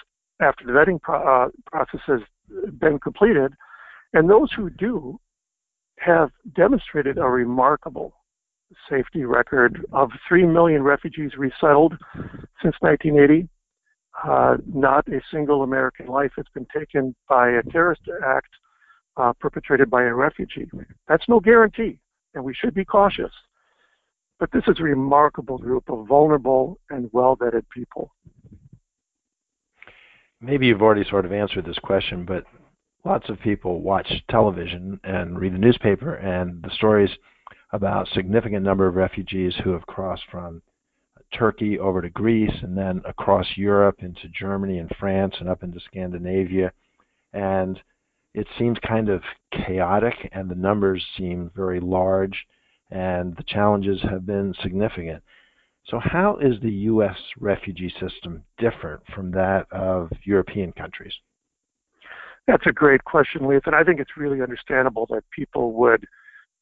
after 0.40 0.64
the 0.64 0.70
vetting 0.70 1.02
pro- 1.02 1.46
uh, 1.46 1.48
process 1.66 2.00
has 2.06 2.20
been 2.78 3.00
completed, 3.00 3.52
and 4.12 4.30
those 4.30 4.52
who 4.52 4.70
do 4.70 5.18
have 6.04 6.30
demonstrated 6.54 7.18
a 7.18 7.24
remarkable 7.24 8.14
safety 8.88 9.24
record 9.24 9.84
of 9.92 10.10
3 10.28 10.46
million 10.46 10.82
refugees 10.82 11.32
resettled 11.36 11.94
since 12.62 12.74
1980. 12.80 13.48
Uh, 14.24 14.56
not 14.66 15.06
a 15.08 15.20
single 15.32 15.62
American 15.62 16.06
life 16.06 16.32
has 16.36 16.46
been 16.52 16.66
taken 16.76 17.14
by 17.28 17.50
a 17.50 17.62
terrorist 17.70 18.02
act 18.26 18.48
uh, 19.16 19.32
perpetrated 19.40 19.88
by 19.88 20.02
a 20.02 20.14
refugee. 20.14 20.68
That's 21.06 21.28
no 21.28 21.40
guarantee, 21.40 21.98
and 22.34 22.44
we 22.44 22.54
should 22.54 22.74
be 22.74 22.84
cautious. 22.84 23.32
But 24.40 24.50
this 24.52 24.64
is 24.68 24.78
a 24.78 24.82
remarkable 24.82 25.58
group 25.58 25.88
of 25.88 26.06
vulnerable 26.06 26.78
and 26.90 27.08
well 27.12 27.36
vetted 27.36 27.64
people. 27.74 28.12
Maybe 30.40 30.66
you've 30.66 30.82
already 30.82 31.08
sort 31.08 31.24
of 31.24 31.32
answered 31.32 31.64
this 31.64 31.78
question, 31.80 32.24
but 32.24 32.44
lots 33.04 33.28
of 33.28 33.40
people 33.40 33.80
watch 33.80 34.10
television 34.30 35.00
and 35.04 35.38
read 35.38 35.54
the 35.54 35.58
newspaper 35.58 36.14
and 36.14 36.62
the 36.62 36.70
stories 36.74 37.10
about 37.72 38.08
significant 38.08 38.64
number 38.64 38.86
of 38.86 38.96
refugees 38.96 39.54
who 39.62 39.70
have 39.70 39.86
crossed 39.86 40.24
from 40.30 40.62
Turkey 41.32 41.78
over 41.78 42.00
to 42.00 42.08
Greece 42.08 42.54
and 42.62 42.76
then 42.76 43.02
across 43.04 43.46
Europe 43.56 43.96
into 44.00 44.28
Germany 44.28 44.78
and 44.78 44.90
France 44.98 45.34
and 45.38 45.48
up 45.48 45.62
into 45.62 45.78
Scandinavia. 45.80 46.72
And 47.32 47.78
it 48.34 48.46
seems 48.58 48.78
kind 48.86 49.08
of 49.08 49.22
chaotic 49.52 50.14
and 50.32 50.48
the 50.48 50.54
numbers 50.54 51.04
seem 51.16 51.50
very 51.54 51.80
large 51.80 52.46
and 52.90 53.36
the 53.36 53.44
challenges 53.44 54.00
have 54.02 54.24
been 54.24 54.54
significant. 54.62 55.22
So, 55.88 55.98
how 56.02 56.36
is 56.36 56.60
the 56.60 56.70
U.S. 56.70 57.16
refugee 57.38 57.92
system 58.00 58.44
different 58.58 59.02
from 59.14 59.30
that 59.32 59.66
of 59.70 60.10
European 60.24 60.72
countries? 60.72 61.14
That's 62.48 62.66
a 62.66 62.72
great 62.72 63.04
question, 63.04 63.46
Leith, 63.46 63.66
and 63.66 63.76
I 63.76 63.84
think 63.84 64.00
it's 64.00 64.16
really 64.16 64.40
understandable 64.40 65.06
that 65.10 65.22
people 65.36 65.74
would 65.74 66.06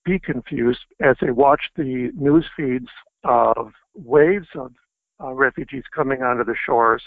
be 0.04 0.18
confused 0.18 0.80
as 1.00 1.14
they 1.20 1.30
watch 1.30 1.60
the 1.76 2.10
news 2.16 2.44
feeds 2.56 2.88
of 3.22 3.70
waves 3.94 4.48
of 4.56 4.72
uh, 5.22 5.32
refugees 5.32 5.84
coming 5.94 6.22
onto 6.22 6.44
the 6.44 6.56
shores 6.66 7.04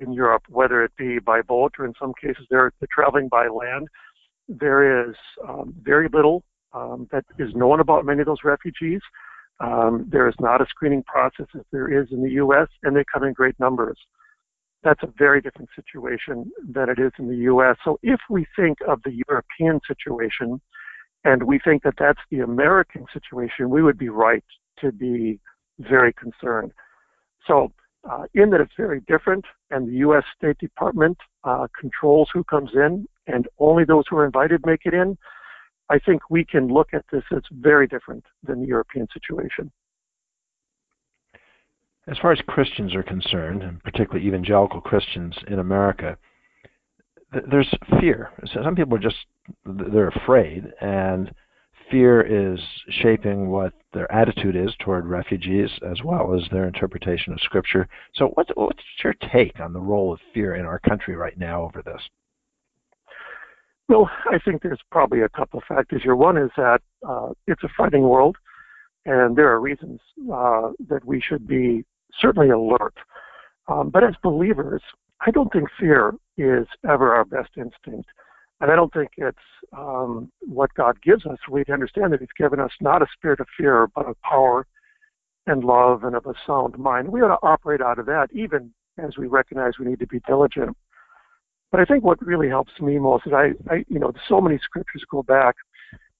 in 0.00 0.12
Europe, 0.12 0.44
whether 0.48 0.84
it 0.84 0.92
be 0.96 1.18
by 1.18 1.42
boat 1.42 1.72
or 1.80 1.84
in 1.84 1.94
some 1.98 2.12
cases 2.20 2.46
they're, 2.48 2.72
they're 2.78 2.88
traveling 2.92 3.26
by 3.28 3.48
land. 3.48 3.88
There 4.48 5.08
is 5.08 5.16
um, 5.48 5.74
very 5.82 6.08
little 6.12 6.44
um, 6.72 7.08
that 7.10 7.24
is 7.40 7.54
known 7.56 7.80
about 7.80 8.04
many 8.04 8.20
of 8.20 8.26
those 8.26 8.44
refugees. 8.44 9.00
Um, 9.58 10.06
there 10.08 10.28
is 10.28 10.34
not 10.38 10.60
a 10.60 10.66
screening 10.68 11.02
process 11.02 11.46
as 11.56 11.62
there 11.72 11.92
is 11.92 12.06
in 12.12 12.22
the 12.22 12.30
U.S., 12.32 12.68
and 12.84 12.94
they 12.94 13.04
come 13.12 13.24
in 13.24 13.32
great 13.32 13.58
numbers 13.58 13.98
that's 14.86 15.02
a 15.02 15.12
very 15.18 15.40
different 15.40 15.68
situation 15.74 16.52
than 16.64 16.88
it 16.88 17.00
is 17.00 17.10
in 17.18 17.28
the 17.28 17.36
U.S. 17.50 17.76
So 17.84 17.98
if 18.04 18.20
we 18.30 18.46
think 18.54 18.78
of 18.86 19.02
the 19.02 19.20
European 19.28 19.80
situation 19.84 20.60
and 21.24 21.42
we 21.42 21.58
think 21.58 21.82
that 21.82 21.94
that's 21.98 22.20
the 22.30 22.38
American 22.38 23.04
situation, 23.12 23.68
we 23.68 23.82
would 23.82 23.98
be 23.98 24.10
right 24.10 24.44
to 24.78 24.92
be 24.92 25.40
very 25.80 26.12
concerned. 26.12 26.70
So 27.48 27.72
uh, 28.08 28.26
in 28.34 28.50
that 28.50 28.60
it's 28.60 28.74
very 28.76 29.00
different, 29.08 29.44
and 29.72 29.88
the 29.88 29.98
U.S. 30.06 30.22
State 30.38 30.58
Department 30.58 31.18
uh, 31.42 31.66
controls 31.78 32.28
who 32.32 32.44
comes 32.44 32.70
in, 32.74 33.08
and 33.26 33.48
only 33.58 33.84
those 33.84 34.04
who 34.08 34.16
are 34.16 34.24
invited 34.24 34.64
make 34.64 34.82
it 34.84 34.94
in. 34.94 35.18
I 35.90 35.98
think 35.98 36.30
we 36.30 36.44
can 36.44 36.68
look 36.68 36.90
at 36.92 37.04
this 37.10 37.24
as 37.34 37.42
very 37.50 37.88
different 37.88 38.24
than 38.44 38.60
the 38.60 38.68
European 38.68 39.08
situation. 39.12 39.72
As 42.08 42.18
far 42.18 42.32
as 42.32 42.40
Christians 42.46 42.94
are 42.94 43.02
concerned, 43.02 43.62
and 43.62 43.82
particularly 43.82 44.26
evangelical 44.26 44.80
Christians 44.80 45.36
in 45.48 45.58
America, 45.58 46.16
there's 47.50 47.72
fear. 48.00 48.30
Some 48.52 48.76
people 48.76 48.94
are 48.94 49.00
just 49.00 49.16
they're 49.64 50.08
afraid, 50.08 50.72
and 50.80 51.32
fear 51.90 52.20
is 52.20 52.60
shaping 53.02 53.48
what 53.48 53.72
their 53.92 54.10
attitude 54.12 54.56
is 54.56 54.72
toward 54.80 55.06
refugees 55.06 55.70
as 55.88 56.02
well 56.04 56.34
as 56.34 56.48
their 56.50 56.66
interpretation 56.66 57.32
of 57.32 57.40
Scripture. 57.40 57.88
So, 58.14 58.28
what's 58.34 58.50
what's 58.54 58.82
your 59.02 59.14
take 59.32 59.58
on 59.58 59.72
the 59.72 59.80
role 59.80 60.12
of 60.12 60.20
fear 60.32 60.54
in 60.54 60.64
our 60.64 60.78
country 60.78 61.16
right 61.16 61.36
now 61.36 61.62
over 61.62 61.82
this? 61.82 62.00
Well, 63.88 64.10
I 64.30 64.38
think 64.44 64.62
there's 64.62 64.80
probably 64.90 65.22
a 65.22 65.28
couple 65.28 65.58
of 65.58 65.64
factors 65.64 66.02
here. 66.02 66.16
One 66.16 66.36
is 66.36 66.50
that 66.56 66.80
uh, 67.08 67.30
it's 67.46 67.62
a 67.62 67.68
fighting 67.76 68.02
world, 68.02 68.36
and 69.04 69.36
there 69.36 69.48
are 69.48 69.60
reasons 69.60 70.00
uh, 70.32 70.70
that 70.88 71.04
we 71.04 71.20
should 71.20 71.46
be 71.46 71.84
certainly 72.20 72.50
alert. 72.50 72.94
Um, 73.68 73.90
but 73.90 74.04
as 74.04 74.14
believers, 74.22 74.82
I 75.26 75.30
don't 75.30 75.52
think 75.52 75.68
fear 75.78 76.14
is 76.36 76.66
ever 76.88 77.14
our 77.14 77.24
best 77.24 77.50
instinct. 77.56 78.08
And 78.60 78.70
I 78.70 78.76
don't 78.76 78.92
think 78.92 79.10
it's 79.16 79.38
um, 79.76 80.30
what 80.40 80.72
God 80.74 81.00
gives 81.02 81.26
us. 81.26 81.38
We 81.50 81.64
understand 81.70 82.12
that 82.12 82.20
He's 82.20 82.28
given 82.38 82.60
us 82.60 82.70
not 82.80 83.02
a 83.02 83.06
spirit 83.12 83.40
of 83.40 83.46
fear, 83.56 83.88
but 83.94 84.06
of 84.06 84.20
power 84.22 84.66
and 85.46 85.62
love 85.62 86.04
and 86.04 86.16
of 86.16 86.26
a 86.26 86.34
sound 86.46 86.78
mind. 86.78 87.08
We 87.08 87.20
ought 87.20 87.28
to 87.28 87.46
operate 87.46 87.80
out 87.80 87.98
of 87.98 88.06
that, 88.06 88.28
even 88.32 88.72
as 88.98 89.16
we 89.18 89.26
recognize 89.26 89.72
we 89.78 89.86
need 89.86 90.00
to 90.00 90.06
be 90.06 90.20
diligent. 90.26 90.76
But 91.70 91.80
I 91.80 91.84
think 91.84 92.04
what 92.04 92.24
really 92.24 92.48
helps 92.48 92.72
me 92.80 92.98
most 92.98 93.26
is 93.26 93.32
I, 93.32 93.50
I 93.70 93.84
you 93.88 93.98
know, 93.98 94.12
so 94.28 94.40
many 94.40 94.58
scriptures 94.58 95.04
go 95.10 95.22
back 95.22 95.56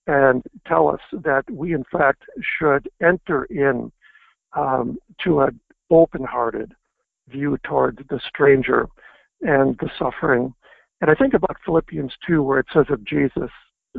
and 0.05 0.43
tell 0.65 0.87
us 0.87 0.99
that 1.11 1.43
we, 1.51 1.73
in 1.73 1.83
fact, 1.91 2.23
should 2.59 2.87
enter 3.01 3.45
in 3.45 3.91
um, 4.55 4.97
to 5.23 5.41
a 5.41 5.49
open-hearted 5.89 6.73
view 7.29 7.57
toward 7.63 8.05
the 8.09 8.19
stranger 8.27 8.87
and 9.41 9.77
the 9.79 9.89
suffering. 9.99 10.53
And 11.01 11.11
I 11.11 11.15
think 11.15 11.33
about 11.33 11.57
Philippians 11.65 12.13
2, 12.27 12.41
where 12.41 12.59
it 12.59 12.67
says 12.73 12.85
of 12.89 13.03
Jesus, 13.05 13.49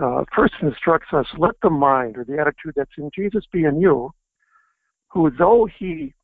uh, 0.02 0.25
first 0.35 0.54
instructs 0.62 1.09
us, 1.12 1.26
let 1.37 1.54
the 1.62 1.71
mind 1.71 2.16
or 2.16 2.25
the 2.25 2.38
attitude 2.38 2.75
that's 2.76 2.90
in 2.99 3.11
Jesus 3.14 3.45
be 3.52 3.64
in 3.64 3.80
you, 3.80 4.11
who 5.09 5.30
though 5.30 5.68
he 5.78 6.14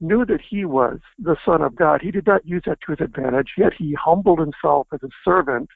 knew 0.00 0.24
that 0.26 0.40
he 0.48 0.64
was 0.64 0.98
the 1.18 1.36
Son 1.44 1.62
of 1.62 1.76
God, 1.76 2.00
he 2.02 2.10
did 2.10 2.26
not 2.26 2.44
use 2.46 2.62
that 2.66 2.78
to 2.84 2.92
his 2.92 3.00
advantage, 3.00 3.52
yet 3.56 3.72
he 3.78 3.94
humbled 3.94 4.40
himself 4.40 4.88
as 4.92 5.00
a 5.02 5.08
servant 5.24 5.68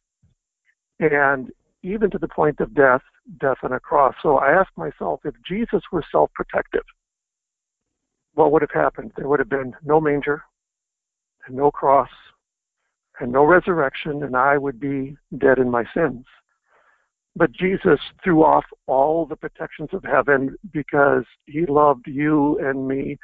and 0.99 1.51
even 1.83 2.11
to 2.11 2.19
the 2.19 2.29
point 2.29 2.59
of 2.61 2.75
death, 2.75 3.03
death 3.41 3.59
on 3.63 3.73
a 3.73 3.81
cross. 3.81 4.15
So 4.23 4.39
I 4.39 4.51
ask 4.51 4.71
myself, 4.77 5.21
if 5.25 5.35
Jesus 5.47 5.83
were 5.93 6.03
self-protective, 6.11 6.83
what 8.37 8.53
would 8.53 8.63
have 8.63 8.71
happened? 8.71 9.13
There 9.17 9.29
would 9.29 9.41
have 9.41 9.49
been 9.49 9.75
no 9.85 10.01
manger 10.01 10.43
and 11.47 11.57
no 11.57 11.71
cross 11.71 12.11
and 13.19 13.33
no 13.33 13.45
resurrection, 13.45 14.23
and 14.23 14.37
I 14.37 14.59
would 14.59 14.79
be 14.79 15.17
dead 15.39 15.59
in 15.59 15.71
my 15.71 15.85
sins. 15.95 16.25
But 17.35 17.53
Jesus 17.53 17.99
threw 18.23 18.45
off 18.45 18.65
all 18.87 19.25
the 19.25 19.37
protections 19.37 19.89
of 19.93 20.05
heaven 20.05 20.55
because 20.71 21.25
he 21.47 21.65
loved 21.67 22.07
you 22.07 22.59
and 22.61 22.87
me 22.87 23.19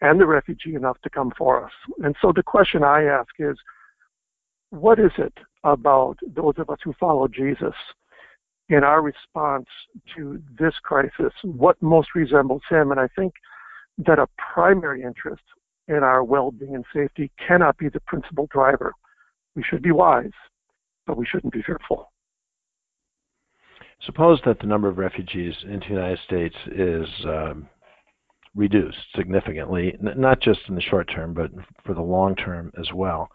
and 0.00 0.20
the 0.20 0.26
refugee 0.26 0.74
enough 0.74 1.00
to 1.02 1.10
come 1.10 1.32
for 1.38 1.64
us. 1.64 1.72
And 2.04 2.16
so 2.20 2.32
the 2.34 2.42
question 2.42 2.82
I 2.82 3.04
ask 3.04 3.30
is 3.38 3.56
what 4.70 4.98
is 4.98 5.12
it 5.18 5.32
about 5.64 6.18
those 6.34 6.54
of 6.58 6.68
us 6.68 6.78
who 6.82 6.92
follow 6.98 7.28
Jesus 7.28 7.74
in 8.68 8.82
our 8.84 9.02
response 9.02 9.66
to 10.16 10.42
this 10.58 10.74
crisis? 10.82 11.32
What 11.42 11.80
most 11.80 12.08
resembles 12.16 12.62
him? 12.68 12.90
And 12.90 13.00
I 13.00 13.08
think 13.16 13.32
that 14.06 14.18
a 14.18 14.28
primary 14.54 15.02
interest 15.02 15.42
in 15.88 16.02
our 16.02 16.22
well 16.22 16.50
being 16.50 16.74
and 16.74 16.84
safety 16.94 17.30
cannot 17.44 17.76
be 17.78 17.88
the 17.88 18.00
principal 18.00 18.46
driver. 18.50 18.92
We 19.56 19.62
should 19.62 19.82
be 19.82 19.90
wise, 19.90 20.30
but 21.06 21.16
we 21.16 21.26
shouldn't 21.26 21.52
be 21.52 21.62
fearful. 21.62 22.12
Suppose 24.02 24.40
that 24.44 24.60
the 24.60 24.66
number 24.66 24.88
of 24.88 24.98
refugees 24.98 25.54
into 25.64 25.88
the 25.88 25.94
United 25.94 26.20
States 26.24 26.54
is 26.66 27.08
um, 27.24 27.68
reduced 28.54 28.98
significantly, 29.16 29.96
not 30.00 30.40
just 30.40 30.60
in 30.68 30.76
the 30.76 30.80
short 30.80 31.10
term, 31.12 31.34
but 31.34 31.50
for 31.84 31.94
the 31.94 32.00
long 32.00 32.36
term 32.36 32.72
as 32.78 32.92
well. 32.94 33.28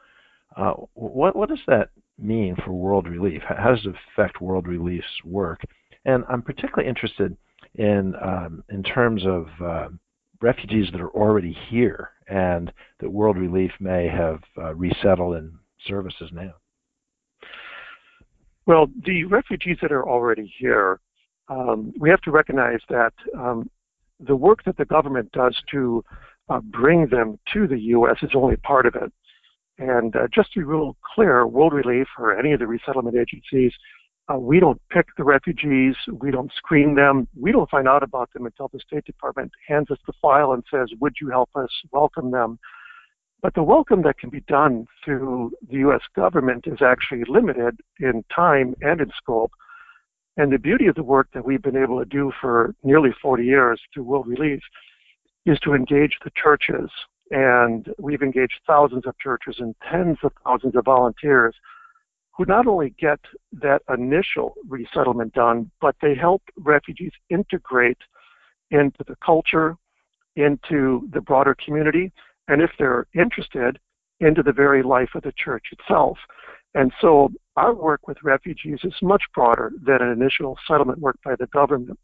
Uh, 0.55 0.74
what, 0.93 1.36
what 1.36 1.50
does 1.50 1.62
that 1.67 1.89
mean 2.17 2.55
for 2.63 2.72
World 2.72 3.10
Relief? 3.10 3.41
How 3.48 3.72
does 3.72 3.86
it 3.86 3.96
affect 4.15 4.41
World 4.41 4.67
Relief's 4.67 5.05
work? 5.25 5.62
And 6.05 6.24
I'm 6.29 6.41
particularly 6.41 6.88
interested 6.88 7.36
in 7.75 8.13
um, 8.22 8.63
in 8.70 8.84
terms 8.84 9.25
of 9.25 9.48
uh, 9.63 9.88
refugees 10.43 10.89
that 10.91 11.00
are 11.01 11.09
already 11.12 11.57
here 11.69 12.12
and 12.27 12.71
that 13.00 13.09
World 13.09 13.38
Relief 13.38 13.71
may 13.79 14.07
have 14.07 14.41
uh, 14.57 14.75
resettled 14.75 15.38
in 15.38 15.53
services 15.88 16.29
now. 16.33 16.53
Well, 18.65 18.88
the 19.05 19.23
refugees 19.23 19.77
that 19.81 19.91
are 19.91 20.07
already 20.07 20.53
here, 20.59 21.00
um, 21.50 21.93
we 21.97 22.09
have 22.09 22.21
to 22.21 22.31
recognize 22.31 22.79
that 22.89 23.13
um, 23.38 23.69
the 24.19 24.35
work 24.35 24.63
that 24.65 24.77
the 24.77 24.85
government 24.85 25.31
does 25.31 25.57
to 25.71 26.03
uh, 26.50 26.59
bring 26.59 27.07
them 27.07 27.39
to 27.53 27.67
the 27.67 27.79
U.S. 27.79 28.17
is 28.21 28.31
only 28.35 28.57
part 28.57 28.85
of 28.85 28.95
it. 28.95 29.12
And 29.79 30.15
uh, 30.15 30.27
just 30.33 30.53
to 30.53 30.59
be 30.59 30.65
real 30.65 30.95
clear, 31.15 31.47
World 31.47 31.73
Relief 31.73 32.07
or 32.19 32.38
any 32.38 32.51
of 32.51 32.59
the 32.59 32.67
resettlement 32.67 33.15
agencies, 33.17 33.73
uh, 34.31 34.37
we 34.37 34.59
don't 34.59 34.81
pick 34.89 35.07
the 35.17 35.23
refugees, 35.23 35.95
we 36.11 36.31
don't 36.31 36.51
screen 36.55 36.95
them, 36.95 37.27
we 37.37 37.51
don't 37.51 37.69
find 37.69 37.87
out 37.87 38.03
about 38.03 38.31
them 38.33 38.45
until 38.45 38.69
the 38.69 38.79
State 38.79 39.05
Department 39.05 39.51
hands 39.67 39.91
us 39.91 39.97
the 40.07 40.13
file 40.21 40.53
and 40.53 40.63
says, 40.71 40.87
Would 41.01 41.15
you 41.19 41.29
help 41.29 41.49
us 41.55 41.69
welcome 41.91 42.31
them? 42.31 42.57
But 43.41 43.53
the 43.53 43.63
welcome 43.63 44.01
that 44.03 44.17
can 44.17 44.29
be 44.29 44.39
done 44.41 44.87
through 45.03 45.51
the 45.69 45.77
U.S. 45.79 46.01
government 46.15 46.65
is 46.65 46.81
actually 46.81 47.25
limited 47.27 47.81
in 47.99 48.23
time 48.33 48.73
and 48.81 49.01
in 49.01 49.11
scope. 49.17 49.51
And 50.37 50.51
the 50.51 50.57
beauty 50.57 50.87
of 50.87 50.95
the 50.95 51.03
work 51.03 51.27
that 51.33 51.45
we've 51.45 51.61
been 51.61 51.75
able 51.75 51.99
to 51.99 52.05
do 52.05 52.31
for 52.39 52.73
nearly 52.83 53.09
40 53.21 53.43
years 53.43 53.81
through 53.93 54.03
World 54.03 54.27
Relief 54.27 54.61
is 55.45 55.59
to 55.59 55.73
engage 55.73 56.17
the 56.23 56.31
churches. 56.41 56.89
And 57.31 57.93
we've 57.99 58.21
engaged 58.21 58.61
thousands 58.65 59.05
of 59.05 59.19
churches 59.19 59.57
and 59.59 59.75
tens 59.91 60.17
of 60.23 60.31
thousands 60.45 60.77
of 60.77 60.85
volunteers 60.85 61.53
who 62.35 62.45
not 62.45 62.67
only 62.67 62.95
get 62.99 63.19
that 63.51 63.81
initial 63.95 64.55
resettlement 64.67 65.34
done, 65.34 65.69
but 65.79 65.95
they 66.01 66.15
help 66.15 66.41
refugees 66.58 67.12
integrate 67.29 67.97
into 68.71 69.03
the 69.08 69.15
culture, 69.23 69.77
into 70.36 71.08
the 71.13 71.21
broader 71.21 71.55
community, 71.63 72.12
and 72.47 72.62
if 72.62 72.71
they're 72.77 73.05
interested, 73.13 73.79
into 74.19 74.41
the 74.41 74.51
very 74.51 74.81
life 74.84 75.10
of 75.15 75.23
the 75.23 75.34
church 75.38 75.65
itself. 75.71 76.17
And 76.75 76.91
so 77.01 77.29
our 77.55 77.73
work 77.73 78.08
with 78.08 78.17
refugees 78.23 78.79
is 78.84 78.93
much 79.01 79.23
broader 79.36 79.71
than 79.86 80.01
an 80.01 80.12
initial 80.12 80.58
settlement 80.67 80.99
work 80.99 81.17
by 81.23 81.36
the 81.38 81.47
government. 81.47 81.99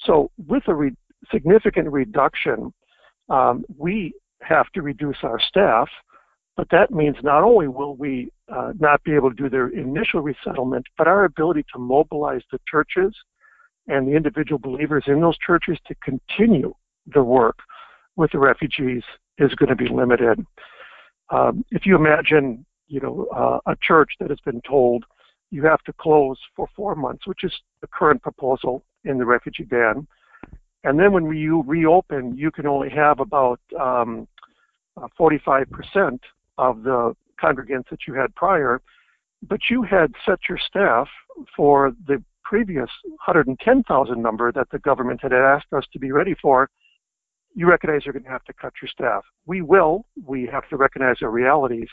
So 0.00 0.30
with 0.46 0.62
a 0.68 0.74
re- 0.74 0.96
significant 1.30 1.90
reduction, 1.90 2.72
um, 3.28 3.64
we 3.76 4.14
have 4.40 4.70
to 4.72 4.82
reduce 4.82 5.18
our 5.22 5.40
staff, 5.40 5.88
but 6.56 6.68
that 6.70 6.90
means 6.90 7.16
not 7.22 7.42
only 7.42 7.68
will 7.68 7.96
we 7.96 8.30
uh, 8.52 8.72
not 8.78 9.02
be 9.04 9.14
able 9.14 9.30
to 9.30 9.36
do 9.36 9.48
their 9.48 9.68
initial 9.68 10.20
resettlement, 10.20 10.86
but 10.96 11.06
our 11.06 11.24
ability 11.24 11.64
to 11.72 11.78
mobilize 11.78 12.42
the 12.50 12.58
churches 12.70 13.14
and 13.88 14.06
the 14.06 14.12
individual 14.12 14.58
believers 14.58 15.04
in 15.06 15.20
those 15.20 15.38
churches 15.38 15.78
to 15.86 15.94
continue 15.96 16.74
the 17.14 17.22
work 17.22 17.58
with 18.16 18.30
the 18.32 18.38
refugees 18.38 19.02
is 19.38 19.54
going 19.54 19.68
to 19.68 19.76
be 19.76 19.88
limited. 19.88 20.44
Um, 21.30 21.64
if 21.70 21.86
you 21.86 21.94
imagine, 21.94 22.64
you 22.88 23.00
know, 23.00 23.26
uh, 23.34 23.70
a 23.70 23.76
church 23.82 24.12
that 24.20 24.30
has 24.30 24.40
been 24.40 24.60
told 24.62 25.04
you 25.50 25.64
have 25.64 25.82
to 25.84 25.92
close 25.94 26.38
for 26.54 26.68
four 26.76 26.94
months, 26.94 27.26
which 27.26 27.44
is 27.44 27.52
the 27.80 27.86
current 27.86 28.22
proposal 28.22 28.84
in 29.04 29.16
the 29.16 29.24
refugee 29.24 29.64
ban, 29.64 30.06
and 30.84 30.98
then 30.98 31.12
when 31.12 31.26
you 31.34 31.62
reopen, 31.66 32.36
you 32.36 32.50
can 32.50 32.66
only 32.66 32.88
have 32.90 33.20
about 33.20 33.60
um, 33.78 34.28
45% 35.18 35.66
uh, 35.96 36.08
of 36.58 36.82
the 36.82 37.14
congregants 37.42 37.88
that 37.90 38.06
you 38.06 38.14
had 38.14 38.34
prior, 38.34 38.80
but 39.42 39.60
you 39.70 39.82
had 39.82 40.12
set 40.26 40.38
your 40.48 40.58
staff 40.58 41.08
for 41.56 41.92
the 42.06 42.22
previous 42.44 42.88
110,000 43.26 44.22
number 44.22 44.50
that 44.52 44.68
the 44.70 44.78
government 44.78 45.20
had 45.22 45.32
asked 45.32 45.72
us 45.72 45.84
to 45.92 45.98
be 45.98 46.12
ready 46.12 46.34
for 46.40 46.68
you 47.58 47.68
recognize 47.68 48.04
you're 48.04 48.12
going 48.12 48.24
to 48.24 48.30
have 48.30 48.44
to 48.44 48.52
cut 48.52 48.72
your 48.80 48.88
staff. 48.88 49.24
We 49.46 49.62
will. 49.62 50.06
We 50.24 50.48
have 50.52 50.68
to 50.68 50.76
recognize 50.76 51.16
our 51.22 51.30
realities. 51.30 51.88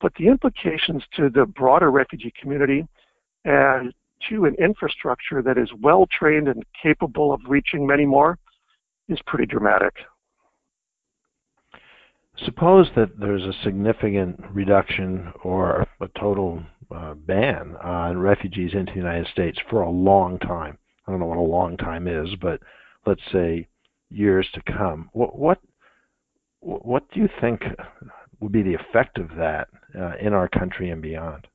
But 0.00 0.12
the 0.18 0.28
implications 0.28 1.02
to 1.16 1.30
the 1.30 1.46
broader 1.46 1.90
refugee 1.90 2.32
community 2.38 2.86
and 3.46 3.94
to 4.28 4.44
an 4.44 4.54
infrastructure 4.56 5.42
that 5.42 5.56
is 5.58 5.70
well 5.80 6.06
trained 6.06 6.48
and 6.48 6.62
capable 6.80 7.32
of 7.32 7.40
reaching 7.48 7.86
many 7.86 8.04
more 8.04 8.38
is 9.08 9.18
pretty 9.26 9.46
dramatic. 9.46 9.94
Suppose 12.44 12.88
that 12.94 13.18
there's 13.18 13.42
a 13.42 13.64
significant 13.64 14.40
reduction 14.52 15.32
or 15.42 15.86
a 16.00 16.08
total 16.18 16.62
uh, 16.94 17.14
ban 17.14 17.76
on 17.82 18.18
refugees 18.18 18.72
into 18.74 18.92
the 18.92 18.98
United 18.98 19.26
States 19.32 19.58
for 19.68 19.82
a 19.82 19.90
long 19.90 20.38
time. 20.38 20.78
I 21.06 21.10
don't 21.10 21.20
know 21.20 21.26
what 21.26 21.38
a 21.38 21.40
long 21.40 21.76
time 21.76 22.06
is, 22.06 22.28
but 22.40 22.60
let's 23.06 23.20
say 23.32 23.66
years 24.10 24.46
to 24.54 24.62
come. 24.72 25.10
What 25.12 25.38
what 25.38 25.58
what 26.60 27.10
do 27.12 27.20
you 27.20 27.28
think 27.40 27.62
would 28.40 28.52
be 28.52 28.62
the 28.62 28.74
effect 28.74 29.18
of 29.18 29.28
that 29.36 29.68
uh, 29.98 30.12
in 30.20 30.32
our 30.32 30.48
country 30.48 30.90
and 30.90 31.02
beyond? 31.02 31.46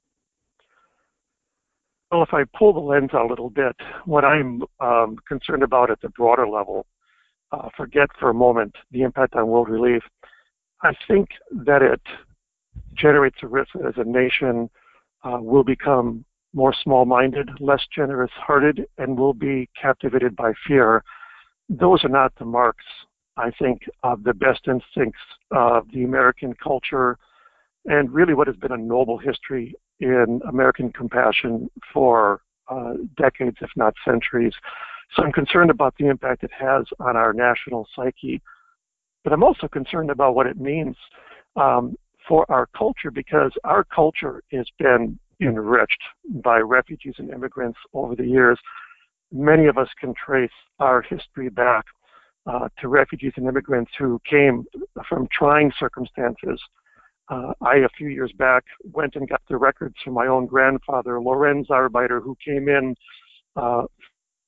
Well, 2.11 2.23
if 2.23 2.33
I 2.33 2.43
pull 2.57 2.73
the 2.73 2.79
lens 2.79 3.09
a 3.13 3.25
little 3.25 3.49
bit, 3.49 3.75
what 4.05 4.23
I'm 4.23 4.61
um, 4.79 5.17
concerned 5.27 5.63
about 5.63 5.89
at 5.89 5.99
the 6.01 6.09
broader 6.09 6.47
level, 6.47 6.85
uh, 7.51 7.69
forget 7.75 8.09
for 8.19 8.29
a 8.29 8.33
moment 8.33 8.75
the 8.91 9.01
impact 9.01 9.35
on 9.35 9.47
world 9.47 9.69
relief. 9.69 10.03
I 10.83 10.93
think 11.07 11.29
that 11.51 11.81
it 11.81 12.01
generates 12.93 13.37
a 13.41 13.47
risk 13.47 13.69
that 13.73 13.85
as 13.85 13.93
a 13.97 14.03
nation 14.03 14.69
uh, 15.23 15.37
will 15.39 15.63
become 15.63 16.25
more 16.53 16.73
small-minded, 16.83 17.49
less 17.59 17.81
generous-hearted, 17.95 18.85
and 18.97 19.17
will 19.17 19.33
be 19.33 19.69
captivated 19.81 20.35
by 20.35 20.53
fear 20.67 21.03
those 21.69 22.03
are 22.03 22.09
not 22.09 22.33
the 22.37 22.45
marks, 22.45 22.85
I 23.37 23.51
think, 23.51 23.83
of 24.03 24.23
the 24.23 24.33
best 24.33 24.67
instincts 24.67 25.19
of 25.51 25.87
the 25.93 26.03
American 26.03 26.53
culture 26.53 27.17
and 27.85 28.11
really 28.13 28.33
what 28.33 28.47
has 28.47 28.55
been 28.55 28.71
a 28.71 28.77
noble 28.77 29.17
history 29.17 29.75
in 29.99 30.41
American 30.47 30.91
compassion 30.91 31.69
for 31.91 32.41
uh, 32.69 32.93
decades, 33.17 33.57
if 33.61 33.69
not 33.75 33.93
centuries. 34.05 34.53
So 35.15 35.23
I'm 35.23 35.31
concerned 35.31 35.69
about 35.69 35.95
the 35.99 36.07
impact 36.07 36.43
it 36.43 36.51
has 36.57 36.85
on 36.99 37.17
our 37.17 37.33
national 37.33 37.87
psyche. 37.95 38.41
But 39.23 39.33
I'm 39.33 39.43
also 39.43 39.67
concerned 39.67 40.09
about 40.09 40.35
what 40.35 40.47
it 40.47 40.59
means 40.59 40.95
um, 41.55 41.95
for 42.27 42.45
our 42.49 42.67
culture 42.77 43.11
because 43.11 43.51
our 43.63 43.83
culture 43.83 44.43
has 44.51 44.65
been 44.79 45.17
enriched 45.41 46.01
by 46.43 46.59
refugees 46.59 47.15
and 47.17 47.29
immigrants 47.29 47.77
over 47.93 48.15
the 48.15 48.25
years 48.25 48.59
many 49.33 49.65
of 49.65 49.77
us 49.77 49.89
can 49.99 50.13
trace 50.13 50.51
our 50.79 51.01
history 51.01 51.49
back 51.49 51.85
uh, 52.45 52.69
to 52.79 52.87
refugees 52.87 53.33
and 53.35 53.47
immigrants 53.47 53.91
who 53.97 54.21
came 54.29 54.65
from 55.09 55.27
trying 55.31 55.71
circumstances. 55.79 56.61
Uh, 57.29 57.53
I, 57.61 57.77
a 57.77 57.89
few 57.97 58.09
years 58.09 58.31
back, 58.37 58.63
went 58.83 59.15
and 59.15 59.27
got 59.27 59.41
the 59.49 59.57
records 59.57 59.95
from 60.03 60.13
my 60.13 60.27
own 60.27 60.45
grandfather, 60.45 61.19
Lorenz 61.19 61.67
Arbeiter, 61.69 62.21
who 62.21 62.37
came 62.45 62.67
in 62.69 62.95
uh, 63.55 63.83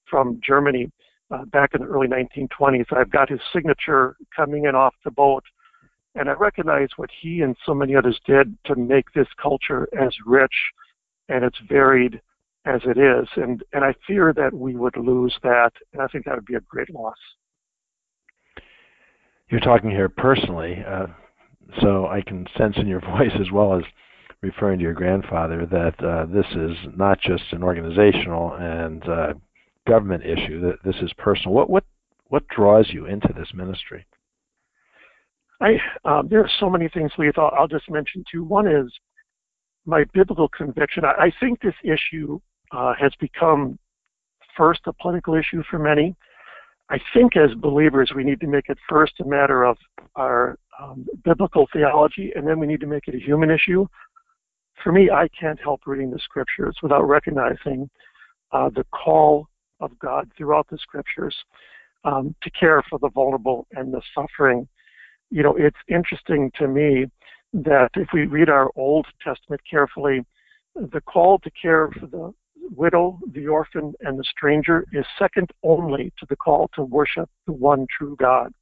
from 0.09 0.39
Germany 0.45 0.91
uh, 1.31 1.45
back 1.45 1.71
in 1.73 1.81
the 1.81 1.87
early 1.87 2.07
1920s. 2.07 2.85
I've 2.95 3.11
got 3.11 3.29
his 3.29 3.39
signature 3.53 4.15
coming 4.35 4.65
in 4.65 4.75
off 4.75 4.93
the 5.03 5.11
boat. 5.11 5.43
And 6.15 6.29
I 6.29 6.33
recognize 6.33 6.87
what 6.95 7.09
he 7.21 7.41
and 7.41 7.57
so 7.65 7.73
many 7.73 7.95
others 7.95 8.19
did 8.25 8.57
to 8.65 8.75
make 8.75 9.11
this 9.13 9.27
culture 9.41 9.87
as 9.99 10.13
rich 10.25 10.53
and 11.27 11.43
as 11.43 11.51
varied 11.67 12.21
as 12.65 12.81
it 12.85 12.97
is. 12.97 13.27
And, 13.35 13.63
and 13.73 13.83
I 13.83 13.93
fear 14.07 14.33
that 14.33 14.53
we 14.53 14.75
would 14.75 14.95
lose 14.95 15.35
that, 15.43 15.71
and 15.93 16.01
I 16.01 16.07
think 16.07 16.25
that 16.25 16.35
would 16.35 16.45
be 16.45 16.55
a 16.55 16.61
great 16.61 16.89
loss. 16.89 17.17
You're 19.49 19.59
talking 19.59 19.91
here 19.91 20.09
personally, 20.09 20.83
uh, 20.87 21.07
so 21.81 22.07
I 22.07 22.21
can 22.21 22.47
sense 22.57 22.75
in 22.77 22.87
your 22.87 23.01
voice 23.17 23.33
as 23.39 23.51
well 23.51 23.77
as 23.77 23.83
referring 24.41 24.79
to 24.79 24.83
your 24.83 24.93
grandfather 24.93 25.65
that 25.65 26.03
uh, 26.03 26.25
this 26.25 26.45
is 26.55 26.77
not 26.95 27.19
just 27.19 27.43
an 27.51 27.63
organizational 27.63 28.53
and 28.53 29.07
uh, 29.07 29.33
government 29.87 30.23
issue. 30.23 30.61
That 30.61 30.77
this 30.83 30.95
is 31.01 31.11
personal. 31.17 31.53
What 31.53 31.69
what 31.69 31.83
what 32.27 32.47
draws 32.47 32.89
you 32.89 33.05
into 33.05 33.29
this 33.35 33.49
ministry? 33.53 34.05
I 35.61 35.77
um, 36.03 36.27
there 36.29 36.41
are 36.41 36.49
so 36.59 36.69
many 36.69 36.89
things, 36.89 37.11
Lee. 37.17 37.31
I'll, 37.37 37.51
I'll 37.57 37.67
just 37.67 37.89
mention 37.89 38.23
two. 38.31 38.43
One 38.43 38.67
is 38.67 38.91
my 39.85 40.03
biblical 40.13 40.49
conviction. 40.49 41.05
I, 41.05 41.25
I 41.25 41.31
think 41.39 41.61
this 41.61 41.75
issue 41.83 42.39
uh, 42.71 42.93
has 42.99 43.11
become 43.19 43.77
first 44.57 44.81
a 44.85 44.93
political 44.93 45.35
issue 45.35 45.63
for 45.69 45.79
many. 45.79 46.15
I 46.89 46.99
think 47.13 47.35
as 47.35 47.53
believers 47.55 48.11
we 48.15 48.23
need 48.23 48.39
to 48.41 48.47
make 48.47 48.69
it 48.69 48.77
first 48.87 49.13
a 49.19 49.25
matter 49.25 49.63
of 49.63 49.77
our 50.15 50.57
um, 50.79 51.07
biblical 51.23 51.67
theology, 51.73 52.31
and 52.35 52.47
then 52.47 52.59
we 52.59 52.67
need 52.67 52.79
to 52.81 52.87
make 52.87 53.07
it 53.07 53.15
a 53.15 53.19
human 53.19 53.49
issue. 53.49 53.87
For 54.83 54.91
me, 54.91 55.09
I 55.09 55.27
can't 55.39 55.59
help 55.59 55.81
reading 55.85 56.11
the 56.11 56.19
scriptures 56.19 56.77
without 56.83 57.03
recognizing 57.03 57.89
uh, 58.51 58.69
the 58.69 58.85
call 58.91 59.47
of 59.79 59.97
God 59.99 60.31
throughout 60.37 60.67
the 60.69 60.77
scriptures 60.77 61.35
um, 62.03 62.35
to 62.43 62.49
care 62.51 62.83
for 62.89 62.99
the 62.99 63.09
vulnerable 63.09 63.67
and 63.71 63.93
the 63.93 64.01
suffering. 64.13 64.67
You 65.31 65.43
know, 65.43 65.55
it's 65.57 65.77
interesting 65.87 66.51
to 66.59 66.67
me 66.67 67.05
that 67.53 67.89
if 67.95 68.09
we 68.13 68.25
read 68.25 68.49
our 68.49 68.69
Old 68.75 69.07
Testament 69.23 69.61
carefully, 69.69 70.25
the 70.75 71.01
call 71.01 71.39
to 71.39 71.51
care 71.51 71.89
for 71.99 72.07
the 72.07 72.33
widow, 72.75 73.19
the 73.33 73.47
orphan, 73.47 73.93
and 74.01 74.19
the 74.19 74.23
stranger 74.23 74.85
is 74.91 75.05
second 75.17 75.49
only 75.63 76.11
to 76.19 76.25
the 76.29 76.35
call 76.35 76.69
to 76.75 76.83
worship 76.83 77.29
the 77.45 77.53
one 77.53 77.85
true 77.97 78.15
God. 78.19 78.53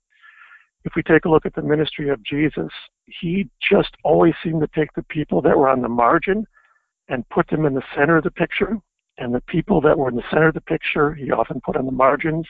If 0.85 0.93
we 0.95 1.03
take 1.03 1.25
a 1.25 1.29
look 1.29 1.45
at 1.45 1.55
the 1.55 1.61
ministry 1.61 2.09
of 2.09 2.21
Jesus, 2.23 2.69
he 3.05 3.49
just 3.71 3.91
always 4.03 4.33
seemed 4.43 4.61
to 4.61 4.69
take 4.75 4.93
the 4.93 5.03
people 5.03 5.41
that 5.41 5.57
were 5.57 5.69
on 5.69 5.81
the 5.81 5.89
margin 5.89 6.45
and 7.07 7.27
put 7.29 7.47
them 7.47 7.65
in 7.65 7.73
the 7.73 7.83
center 7.95 8.17
of 8.17 8.23
the 8.23 8.31
picture. 8.31 8.77
And 9.17 9.33
the 9.33 9.41
people 9.41 9.79
that 9.81 9.97
were 9.97 10.09
in 10.09 10.15
the 10.15 10.23
center 10.29 10.47
of 10.47 10.53
the 10.53 10.61
picture, 10.61 11.13
he 11.13 11.31
often 11.31 11.61
put 11.61 11.75
on 11.75 11.85
the 11.85 11.91
margins. 11.91 12.47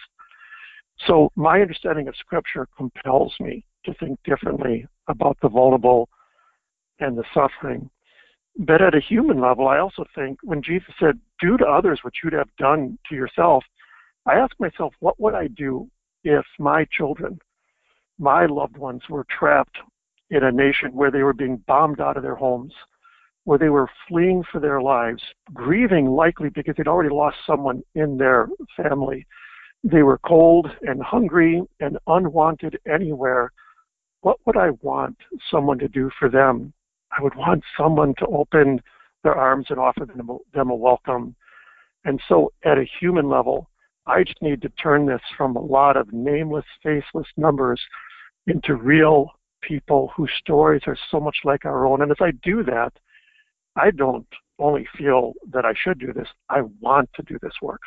So 1.08 1.30
my 1.36 1.62
understanding 1.62 2.08
of 2.08 2.16
Scripture 2.16 2.68
compels 2.78 3.34
me 3.40 3.66
to 3.86 3.94
think 3.96 4.20
differently 4.24 4.88
about 5.08 5.38
the 5.42 5.50
vulnerable 5.50 6.08
and 7.00 7.18
the 7.18 7.26
suffering. 7.34 7.90
But 8.58 8.82
at 8.82 8.96
a 8.96 9.00
human 9.00 9.42
level, 9.42 9.68
I 9.68 9.80
also 9.80 10.06
think 10.16 10.40
when 10.44 10.62
Jesus 10.62 10.94
said, 11.00 11.20
Do 11.42 11.58
to 11.58 11.66
others 11.66 12.00
what 12.04 12.14
you'd 12.24 12.34
have 12.34 12.56
done 12.58 12.98
to 13.10 13.16
yourself, 13.16 13.64
I 14.26 14.36
ask 14.36 14.58
myself, 14.60 14.94
what 15.00 15.20
would 15.20 15.34
I 15.34 15.48
do 15.48 15.90
if 16.24 16.46
my 16.60 16.86
children, 16.86 17.40
my 18.20 18.46
loved 18.46 18.78
ones, 18.78 19.02
were 19.10 19.26
trapped 19.30 19.78
in 20.30 20.44
a 20.44 20.52
nation 20.52 20.94
where 20.94 21.12
they 21.12 21.24
were 21.24 21.34
being 21.34 21.58
bombed 21.68 22.00
out 22.00 22.16
of 22.16 22.24
their 22.24 22.36
homes, 22.36 22.74
where 23.46 23.58
they 23.60 23.70
were 23.70 23.90
fleeing 24.08 24.44
for 24.52 24.60
their 24.60 24.82
lives, 24.82 25.22
grieving 25.54 26.06
likely 26.08 26.50
because 26.50 26.76
they'd 26.78 26.88
already 26.88 27.14
lost 27.14 27.38
someone 27.46 27.84
in 27.96 28.18
their 28.18 28.48
family. 28.78 29.26
They 29.84 30.04
were 30.04 30.20
cold 30.20 30.70
and 30.82 31.02
hungry 31.04 31.62
and 31.80 31.98
unwanted 32.08 32.80
anywhere. 32.88 33.52
What 34.22 34.38
would 34.46 34.56
I 34.56 34.70
want 34.82 35.18
someone 35.52 35.78
to 35.80 35.90
do 35.90 36.10
for 36.18 36.30
them? 36.30 36.74
I 37.18 37.22
would 37.22 37.36
want 37.36 37.64
someone 37.78 38.14
to 38.20 38.28
open 38.28 38.82
their 39.24 39.36
arms 39.36 39.68
and 39.70 39.80
offer 39.80 40.06
them 40.06 40.30
a, 40.30 40.38
them 40.54 40.70
a 40.70 40.76
welcome. 40.76 41.36
And 42.06 42.22
so, 42.28 42.52
at 42.64 42.78
a 42.78 42.88
human 43.00 43.30
level, 43.30 43.70
I 44.06 44.24
just 44.24 44.42
need 44.42 44.62
to 44.64 44.70
turn 44.70 45.06
this 45.06 45.22
from 45.38 45.56
a 45.56 45.62
lot 45.62 45.96
of 45.96 46.12
nameless, 46.12 46.66
faceless 46.82 47.28
numbers 47.38 47.82
into 48.48 48.76
real 48.76 49.32
people 49.62 50.12
whose 50.16 50.32
stories 50.40 50.82
are 50.88 50.98
so 51.10 51.20
much 51.20 51.38
like 51.46 51.66
our 51.66 51.86
own. 51.86 52.02
And 52.02 52.12
as 52.12 52.18
I 52.20 52.32
do 52.44 52.64
that, 52.64 52.92
I 53.76 53.92
don't 53.92 54.28
only 54.60 54.88
feel 54.98 55.34
that 55.52 55.66
I 55.66 55.74
should 55.76 56.00
do 56.00 56.14
this, 56.14 56.28
I 56.50 56.62
want 56.80 57.10
to 57.16 57.24
do 57.24 57.38
this 57.42 57.54
work. 57.62 57.82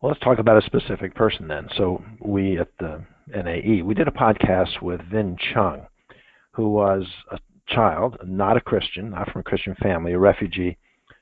Well, 0.00 0.12
let's 0.12 0.22
talk 0.22 0.38
about 0.38 0.62
a 0.62 0.66
specific 0.66 1.14
person 1.14 1.48
then. 1.48 1.68
So, 1.76 2.02
we 2.20 2.58
at 2.58 2.68
the 2.78 3.04
NAE, 3.26 3.82
we 3.82 3.94
did 3.94 4.08
a 4.08 4.12
podcast 4.12 4.80
with 4.80 5.00
Vinh 5.00 5.36
Chung 5.52 5.86
who 6.58 6.70
was 6.70 7.04
a 7.30 7.38
child, 7.68 8.16
not 8.24 8.56
a 8.56 8.60
Christian, 8.60 9.10
not 9.10 9.30
from 9.30 9.40
a 9.40 9.44
Christian 9.44 9.76
family, 9.76 10.12
a 10.12 10.18
refugee 10.18 10.76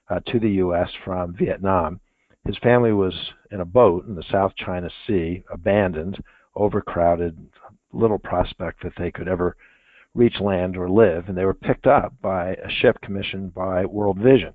uh, 0.08 0.20
to 0.28 0.40
the 0.40 0.50
U.S. 0.52 0.88
from 1.04 1.36
Vietnam. 1.38 2.00
His 2.46 2.56
family 2.62 2.92
was 2.92 3.12
in 3.50 3.60
a 3.60 3.66
boat 3.66 4.06
in 4.06 4.14
the 4.14 4.24
South 4.30 4.52
China 4.56 4.88
Sea, 5.06 5.42
abandoned, 5.52 6.22
overcrowded, 6.54 7.36
little 7.92 8.18
prospect 8.18 8.82
that 8.82 8.94
they 8.96 9.10
could 9.10 9.28
ever 9.28 9.56
reach 10.16 10.40
land 10.40 10.76
or 10.76 10.88
live, 10.88 11.28
and 11.28 11.36
they 11.36 11.44
were 11.44 11.54
picked 11.54 11.86
up 11.86 12.14
by 12.22 12.54
a 12.54 12.70
ship 12.70 12.98
commissioned 13.02 13.54
by 13.54 13.84
World 13.84 14.18
Vision. 14.18 14.54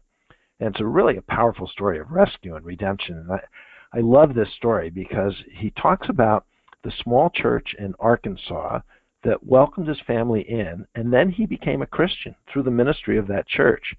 And 0.59 0.69
it's 0.69 0.81
a 0.81 0.85
really 0.85 1.17
a 1.17 1.21
powerful 1.21 1.67
story 1.67 1.99
of 1.99 2.11
rescue 2.11 2.55
and 2.55 2.65
redemption. 2.65 3.17
And 3.17 3.31
I, 3.31 3.97
I 3.97 4.01
love 4.01 4.33
this 4.33 4.53
story 4.57 4.89
because 4.89 5.33
he 5.51 5.71
talks 5.71 6.09
about 6.09 6.45
the 6.83 6.91
small 7.03 7.29
church 7.29 7.75
in 7.77 7.93
Arkansas 7.99 8.79
that 9.23 9.45
welcomed 9.45 9.87
his 9.87 9.99
family 10.07 10.41
in, 10.41 10.85
and 10.95 11.13
then 11.13 11.29
he 11.29 11.45
became 11.45 11.81
a 11.81 11.87
Christian 11.87 12.35
through 12.51 12.63
the 12.63 12.71
ministry 12.71 13.17
of 13.17 13.27
that 13.27 13.47
church. 13.47 13.95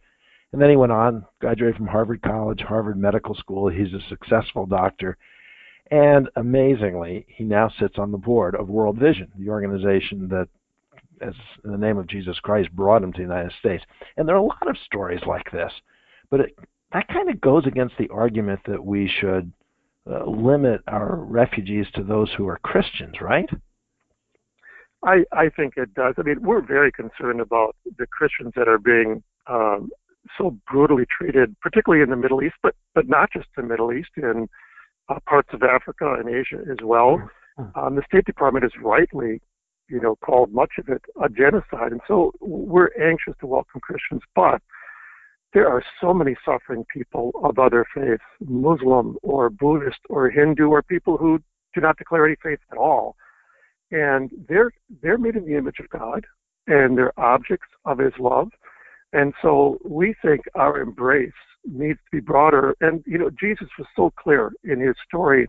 And 0.52 0.60
then 0.60 0.68
he 0.68 0.76
went 0.76 0.92
on, 0.92 1.24
graduated 1.40 1.76
from 1.76 1.86
Harvard 1.86 2.22
College, 2.22 2.60
Harvard 2.60 2.98
Medical 2.98 3.34
School. 3.34 3.68
He's 3.68 3.94
a 3.94 4.08
successful 4.08 4.66
doctor. 4.66 5.16
And 5.90 6.28
amazingly, 6.36 7.24
he 7.28 7.44
now 7.44 7.70
sits 7.78 7.98
on 7.98 8.12
the 8.12 8.18
board 8.18 8.54
of 8.54 8.68
World 8.68 8.98
Vision, 8.98 9.30
the 9.38 9.50
organization 9.50 10.28
that, 10.28 10.48
as 11.22 11.34
in 11.64 11.72
the 11.72 11.78
name 11.78 11.98
of 11.98 12.06
Jesus 12.06 12.38
Christ, 12.40 12.70
brought 12.72 13.02
him 13.02 13.12
to 13.12 13.18
the 13.18 13.22
United 13.22 13.52
States. 13.58 13.84
And 14.16 14.26
there 14.26 14.34
are 14.34 14.38
a 14.38 14.42
lot 14.42 14.68
of 14.68 14.76
stories 14.84 15.22
like 15.26 15.50
this. 15.50 15.72
But 16.30 16.40
it, 16.40 16.58
that 16.92 17.08
kind 17.08 17.30
of 17.30 17.40
goes 17.40 17.66
against 17.66 17.94
the 17.98 18.08
argument 18.10 18.60
that 18.66 18.84
we 18.84 19.10
should 19.20 19.52
uh, 20.10 20.24
limit 20.24 20.80
our 20.88 21.16
refugees 21.16 21.86
to 21.94 22.02
those 22.02 22.30
who 22.36 22.46
are 22.48 22.58
Christians, 22.58 23.14
right? 23.20 23.48
I, 25.04 25.24
I 25.32 25.48
think 25.48 25.74
it 25.76 25.94
does. 25.94 26.14
I 26.18 26.22
mean, 26.22 26.42
we're 26.42 26.60
very 26.60 26.92
concerned 26.92 27.40
about 27.40 27.76
the 27.98 28.06
Christians 28.06 28.52
that 28.56 28.68
are 28.68 28.78
being 28.78 29.22
um, 29.48 29.90
so 30.38 30.56
brutally 30.70 31.04
treated, 31.16 31.58
particularly 31.60 32.02
in 32.02 32.10
the 32.10 32.16
Middle 32.16 32.42
East, 32.42 32.54
but 32.62 32.74
but 32.94 33.08
not 33.08 33.30
just 33.32 33.48
the 33.56 33.62
Middle 33.62 33.92
East, 33.92 34.10
in 34.16 34.48
uh, 35.08 35.18
parts 35.26 35.48
of 35.52 35.62
Africa 35.62 36.14
and 36.18 36.28
Asia 36.28 36.62
as 36.70 36.78
well. 36.82 37.18
Mm-hmm. 37.58 37.78
Um, 37.78 37.96
the 37.96 38.02
State 38.06 38.24
Department 38.24 38.64
is 38.64 38.72
rightly, 38.80 39.40
you 39.92 40.00
know, 40.00 40.16
called 40.16 40.52
much 40.52 40.72
of 40.78 40.88
it 40.88 41.02
a 41.22 41.28
genocide, 41.28 41.92
and 41.92 42.00
so 42.08 42.32
we're 42.40 42.90
anxious 43.00 43.34
to 43.40 43.46
welcome 43.46 43.80
Christians, 43.82 44.22
but 44.34 44.62
there 45.52 45.68
are 45.68 45.84
so 46.00 46.14
many 46.14 46.34
suffering 46.46 46.86
people 46.92 47.30
of 47.44 47.58
other 47.58 47.84
faiths, 47.94 48.22
Muslim 48.40 49.18
or 49.22 49.50
Buddhist 49.50 49.98
or 50.08 50.30
Hindu, 50.30 50.68
or 50.68 50.82
people 50.82 51.18
who 51.18 51.38
do 51.74 51.82
not 51.82 51.98
declare 51.98 52.26
any 52.26 52.36
faith 52.42 52.60
at 52.70 52.78
all. 52.78 53.16
And 53.90 54.30
they're 54.48 54.72
they're 55.02 55.18
made 55.18 55.36
in 55.36 55.44
the 55.44 55.58
image 55.58 55.78
of 55.78 55.90
God, 55.90 56.24
and 56.66 56.96
they're 56.96 57.18
objects 57.20 57.68
of 57.84 57.98
His 57.98 58.14
love, 58.18 58.48
and 59.12 59.34
so 59.42 59.78
we 59.84 60.14
think 60.22 60.40
our 60.54 60.80
embrace 60.80 61.32
needs 61.66 61.98
to 61.98 62.10
be 62.16 62.20
broader. 62.20 62.74
And 62.80 63.02
you 63.06 63.18
know, 63.18 63.30
Jesus 63.38 63.68
was 63.78 63.86
so 63.94 64.10
clear 64.18 64.52
in 64.64 64.80
his 64.80 64.96
story, 65.06 65.48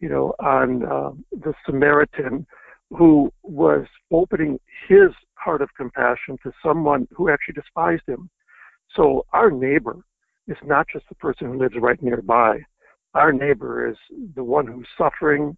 you 0.00 0.08
know, 0.08 0.34
on 0.40 0.84
uh, 0.84 1.12
the 1.30 1.54
Samaritan 1.64 2.46
who 2.90 3.32
was 3.42 3.86
opening 4.10 4.58
his 4.88 5.10
heart 5.34 5.62
of 5.62 5.68
compassion 5.76 6.36
to 6.42 6.52
someone 6.64 7.06
who 7.12 7.30
actually 7.30 7.54
despised 7.54 8.02
him. 8.06 8.28
So 8.96 9.24
our 9.32 9.50
neighbor 9.50 9.96
is 10.48 10.56
not 10.64 10.86
just 10.92 11.08
the 11.08 11.14
person 11.14 11.46
who 11.46 11.58
lives 11.58 11.74
right 11.78 12.02
nearby. 12.02 12.60
Our 13.14 13.32
neighbor 13.32 13.88
is 13.88 13.96
the 14.34 14.44
one 14.44 14.66
who's 14.66 14.88
suffering, 14.98 15.56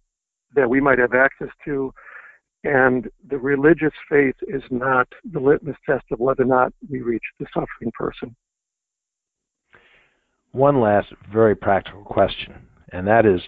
that 0.55 0.69
we 0.69 0.79
might 0.79 0.99
have 0.99 1.13
access 1.13 1.49
to. 1.65 1.91
And 2.63 3.09
the 3.29 3.37
religious 3.37 3.93
faith 4.09 4.35
is 4.47 4.63
not 4.69 5.07
the 5.31 5.39
litmus 5.39 5.75
test 5.85 6.05
of 6.11 6.19
whether 6.19 6.43
or 6.43 6.45
not 6.45 6.73
we 6.89 7.01
reach 7.01 7.23
the 7.39 7.47
suffering 7.53 7.91
person. 7.93 8.35
One 10.51 10.79
last 10.79 11.07
very 11.31 11.55
practical 11.55 12.03
question, 12.03 12.53
and 12.91 13.07
that 13.07 13.25
is 13.25 13.41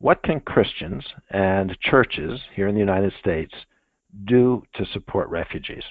what 0.00 0.22
can 0.22 0.40
Christians 0.40 1.04
and 1.30 1.76
churches 1.80 2.40
here 2.54 2.68
in 2.68 2.74
the 2.74 2.80
United 2.80 3.12
States 3.20 3.52
do 4.24 4.62
to 4.74 4.86
support 4.92 5.28
refugees? 5.28 5.82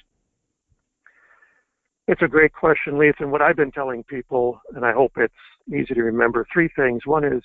It's 2.07 2.21
a 2.21 2.27
great 2.27 2.53
question, 2.53 2.97
Leith. 2.97 3.15
And 3.19 3.31
What 3.31 3.41
I've 3.41 3.57
been 3.57 3.71
telling 3.71 4.03
people, 4.03 4.61
and 4.75 4.85
I 4.85 4.93
hope 4.93 5.11
it's 5.17 5.33
easy 5.67 5.93
to 5.93 6.03
remember, 6.03 6.47
three 6.51 6.69
things. 6.75 7.05
One 7.05 7.25
is 7.25 7.43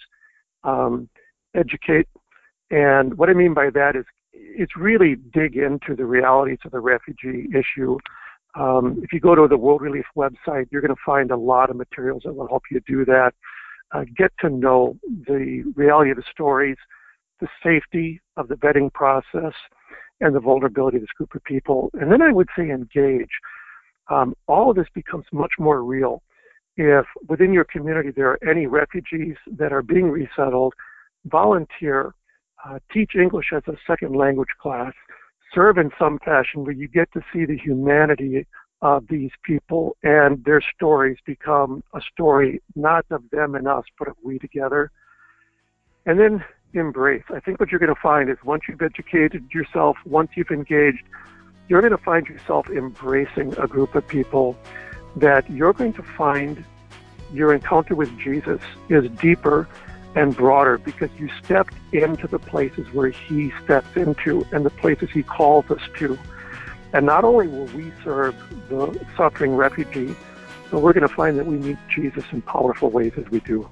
um, 0.62 1.09
educate 1.55 2.07
and 2.72 3.16
what 3.18 3.29
I 3.29 3.35
mean 3.35 3.53
by 3.55 3.68
that 3.70 3.94
is 3.94 4.05
it's 4.33 4.77
really 4.77 5.16
dig 5.33 5.57
into 5.57 5.94
the 5.94 6.07
realities 6.07 6.59
of 6.64 6.72
the 6.72 6.81
refugee 6.81 7.46
issue. 7.55 7.98
Um, 8.59 8.98
if 9.03 9.12
you 9.12 9.20
go 9.20 9.35
to 9.35 9.46
the 9.46 9.59
World 9.59 9.83
Relief 9.83 10.07
website, 10.16 10.66
you're 10.70 10.81
going 10.81 10.94
to 10.94 11.01
find 11.05 11.31
a 11.31 11.37
lot 11.37 11.68
of 11.70 11.77
materials 11.77 12.22
that 12.25 12.35
will 12.35 12.48
help 12.48 12.64
you 12.70 12.81
do 12.87 13.05
that. 13.05 13.33
Uh, 13.92 14.05
get 14.16 14.33
to 14.40 14.48
know 14.48 14.98
the 15.26 15.62
reality 15.76 16.11
of 16.11 16.16
the 16.16 16.22
stories, 16.31 16.76
the 17.40 17.48
safety 17.62 18.20
of 18.37 18.48
the 18.48 18.55
vetting 18.55 18.92
process, 18.92 19.52
and 20.20 20.35
the 20.35 20.40
vulnerability 20.40 20.96
of 20.96 21.02
this 21.02 21.11
group 21.16 21.35
of 21.35 21.44
people. 21.44 21.90
And 21.94 22.11
then 22.11 22.22
I 22.22 22.33
would 22.33 22.48
say 22.57 22.70
engage. 22.70 23.31
Um, 24.09 24.35
all 24.46 24.70
of 24.70 24.76
this 24.76 24.87
becomes 24.94 25.26
much 25.33 25.52
more 25.59 25.83
real 25.83 26.22
if 26.76 27.05
within 27.28 27.52
your 27.52 27.64
community 27.64 28.11
there 28.14 28.31
are 28.31 28.48
any 28.48 28.66
refugees 28.66 29.37
that 29.59 29.72
are 29.72 29.83
being 29.83 30.11
resettled, 30.11 30.74
volunteer, 31.26 32.14
uh, 32.64 32.78
teach 32.92 33.12
English 33.14 33.46
as 33.55 33.62
a 33.66 33.76
second 33.87 34.16
language 34.16 34.48
class, 34.61 34.92
serve 35.55 35.76
in 35.76 35.90
some 35.98 36.18
fashion 36.24 36.64
where 36.64 36.72
you 36.72 36.88
get 36.88 37.12
to 37.12 37.20
see 37.33 37.44
the 37.44 37.59
humanity 37.59 38.46
of 38.83 39.07
these 39.09 39.31
people 39.45 39.97
and 40.03 40.45
their 40.45 40.61
stories 40.61 41.16
become 41.25 41.83
a 41.95 42.01
story 42.01 42.61
not 42.75 43.07
of 43.11 43.23
them 43.31 43.55
and 43.55 43.66
us, 43.66 43.85
but 43.99 44.09
of 44.09 44.16
we 44.23 44.38
together. 44.38 44.90
And 46.05 46.18
then 46.18 46.45
embrace. 46.75 47.23
I 47.31 47.38
think 47.38 47.61
what 47.61 47.71
you're 47.71 47.79
going 47.79 47.95
to 47.95 48.01
find 48.01 48.29
is 48.29 48.37
once 48.45 48.64
you've 48.68 48.83
educated 48.83 49.49
yourself, 49.53 49.97
once 50.05 50.31
you've 50.35 50.51
engaged, 50.51 51.05
you're 51.68 51.81
going 51.81 51.92
to 51.92 51.99
find 51.99 52.27
yourself 52.27 52.68
embracing 52.68 53.57
a 53.59 53.66
group 53.66 53.95
of 53.95 54.07
people 54.07 54.57
that 55.16 55.49
you're 55.51 55.73
going 55.73 55.92
to 55.92 56.03
find 56.03 56.64
your 57.33 57.55
encounter 57.55 57.95
with 57.95 58.16
Jesus 58.18 58.61
is 58.88 59.09
deeper 59.12 59.68
and 60.14 60.37
broader 60.37 60.77
because 60.77 61.11
you 61.18 61.31
stepped 61.42 61.75
into 61.92 62.27
the 62.27 62.38
places 62.38 62.92
where 62.92 63.11
he 63.11 63.53
steps 63.64 63.97
into 63.97 64.45
and 64.53 64.66
the 64.66 64.71
places 64.71 65.09
he 65.11 65.23
calls 65.23 65.71
us 65.71 65.81
to. 65.97 66.18
And 66.92 67.07
not 67.07 67.24
only 67.24 67.48
will 67.48 67.66
we 67.66 67.92
serve 68.05 68.37
the 68.68 69.05
suffering 69.16 69.55
refugee, 69.55 70.14
but 70.70 70.81
we're 70.81 70.92
going 70.92 71.09
to 71.09 71.14
find 71.14 71.38
that 71.38 71.46
we 71.46 71.57
meet 71.57 71.78
Jesus 71.88 72.24
in 72.33 72.42
powerful 72.42 72.90
ways 72.90 73.12
as 73.16 73.28
we 73.31 73.40
do. 73.40 73.68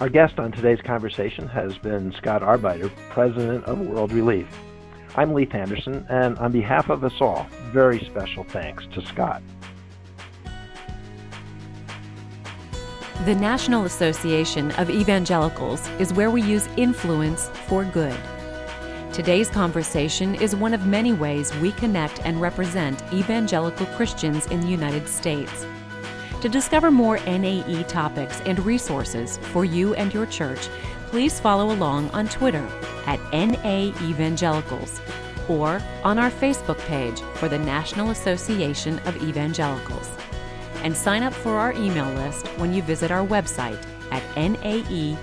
Our 0.00 0.10
guest 0.10 0.38
on 0.38 0.52
today's 0.52 0.82
conversation 0.82 1.48
has 1.48 1.78
been 1.78 2.12
Scott 2.12 2.42
Arbeiter, 2.42 2.90
President 3.08 3.64
of 3.64 3.80
World 3.80 4.12
Relief. 4.12 4.46
I'm 5.14 5.32
Leith 5.32 5.54
Anderson, 5.54 6.06
and 6.10 6.36
on 6.36 6.52
behalf 6.52 6.90
of 6.90 7.02
us 7.02 7.14
all, 7.20 7.46
very 7.72 8.00
special 8.00 8.44
thanks 8.44 8.84
to 8.92 9.04
Scott. 9.06 9.42
The 13.24 13.34
National 13.34 13.86
Association 13.86 14.70
of 14.72 14.90
Evangelicals 14.90 15.88
is 15.98 16.12
where 16.12 16.30
we 16.30 16.42
use 16.42 16.68
influence 16.76 17.48
for 17.66 17.84
good. 17.84 18.18
Today's 19.16 19.48
conversation 19.48 20.34
is 20.34 20.54
one 20.54 20.74
of 20.74 20.84
many 20.84 21.14
ways 21.14 21.50
we 21.56 21.72
connect 21.72 22.20
and 22.26 22.38
represent 22.38 23.02
evangelical 23.14 23.86
Christians 23.96 24.44
in 24.48 24.60
the 24.60 24.66
United 24.66 25.08
States. 25.08 25.64
To 26.42 26.50
discover 26.50 26.90
more 26.90 27.18
NAE 27.20 27.84
topics 27.84 28.42
and 28.42 28.62
resources 28.62 29.38
for 29.38 29.64
you 29.64 29.94
and 29.94 30.12
your 30.12 30.26
church, 30.26 30.68
please 31.06 31.40
follow 31.40 31.72
along 31.72 32.10
on 32.10 32.28
Twitter 32.28 32.68
at 33.06 33.18
NA 33.32 33.90
Evangelicals 34.02 35.00
or 35.48 35.80
on 36.04 36.18
our 36.18 36.30
Facebook 36.30 36.78
page 36.80 37.22
for 37.36 37.48
the 37.48 37.58
National 37.58 38.10
Association 38.10 38.98
of 39.06 39.16
Evangelicals. 39.22 40.10
And 40.82 40.94
sign 40.94 41.22
up 41.22 41.32
for 41.32 41.52
our 41.52 41.72
email 41.72 42.12
list 42.16 42.46
when 42.58 42.74
you 42.74 42.82
visit 42.82 43.10
our 43.10 43.26
website 43.26 43.82
at 44.10 44.22
nae.net. 44.36 45.16